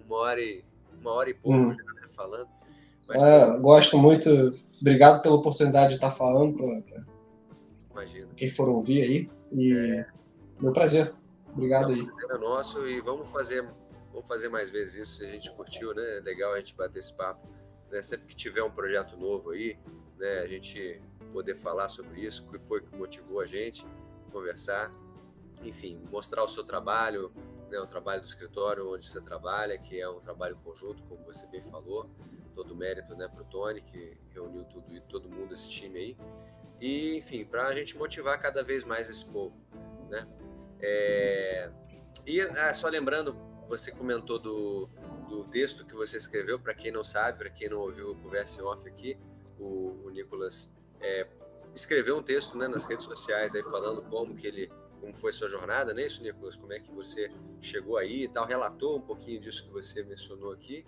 [0.06, 0.64] uma hora e,
[1.00, 1.74] uma hora e pouco uhum.
[1.74, 2.48] já, né, falando.
[3.08, 4.30] Mas, é, gosto muito,
[4.82, 7.00] obrigado pela oportunidade de estar falando para
[8.36, 9.30] quem for ouvir aí.
[9.52, 10.06] E é.
[10.60, 11.14] meu prazer.
[11.52, 12.02] Obrigado aí.
[12.02, 13.64] O prazer é nosso e vamos fazer,
[14.12, 16.18] vamos fazer mais vezes isso se a gente curtiu, né?
[16.18, 17.48] É legal a gente bater esse papo.
[17.92, 18.02] Né?
[18.02, 19.78] Sempre que tiver um projeto novo aí,
[20.18, 20.40] né?
[20.40, 21.02] A gente
[21.34, 23.86] poder falar sobre isso, o que foi que motivou a gente,
[24.30, 24.92] conversar,
[25.64, 27.32] enfim, mostrar o seu trabalho,
[27.70, 31.46] né, o trabalho do escritório onde você trabalha, que é um trabalho conjunto, como você
[31.48, 32.04] bem falou,
[32.56, 36.18] todo mérito né, para o Tony, que reuniu tudo, todo mundo, esse time aí,
[36.82, 39.56] e enfim, para a gente motivar cada vez mais esse povo.
[40.10, 40.28] Né?
[40.82, 41.70] É...
[42.26, 43.36] E ah, só lembrando,
[43.68, 44.90] você comentou do,
[45.30, 48.62] do texto que você escreveu, para quem não sabe, para quem não ouviu o conversa
[48.62, 49.16] em off aqui,
[49.60, 51.28] o, o Nicolas é,
[51.74, 55.48] escreveu um texto né, nas redes sociais aí falando como que ele como foi sua
[55.48, 56.58] jornada, não é isso, Nicolas?
[56.58, 57.30] Como é que você
[57.62, 60.86] chegou aí e tal, relatou um pouquinho disso que você mencionou aqui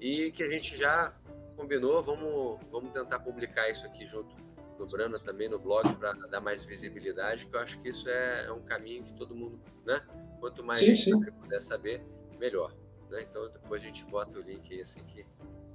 [0.00, 1.16] e que a gente já
[1.56, 4.34] combinou, vamos, vamos tentar publicar isso aqui junto
[4.78, 8.46] no Brana também no blog para dar mais visibilidade, que eu acho que isso é,
[8.46, 10.02] é, um caminho que todo mundo, né?
[10.40, 11.20] Quanto mais sim, sim.
[11.40, 12.04] puder saber,
[12.38, 12.74] melhor.
[13.10, 13.22] Né?
[13.22, 15.24] Então depois a gente bota o link aí assim que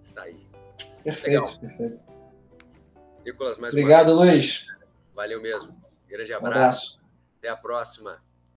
[0.04, 0.44] sair.
[1.04, 1.60] Perfeito, Legal.
[1.60, 2.17] perfeito.
[3.28, 4.66] Nicolas, mais Obrigado, Luiz.
[5.14, 5.76] Valeu mesmo.
[6.08, 6.46] Grande abraço.
[6.46, 7.02] Um abraço.
[7.38, 8.24] Até a próxima.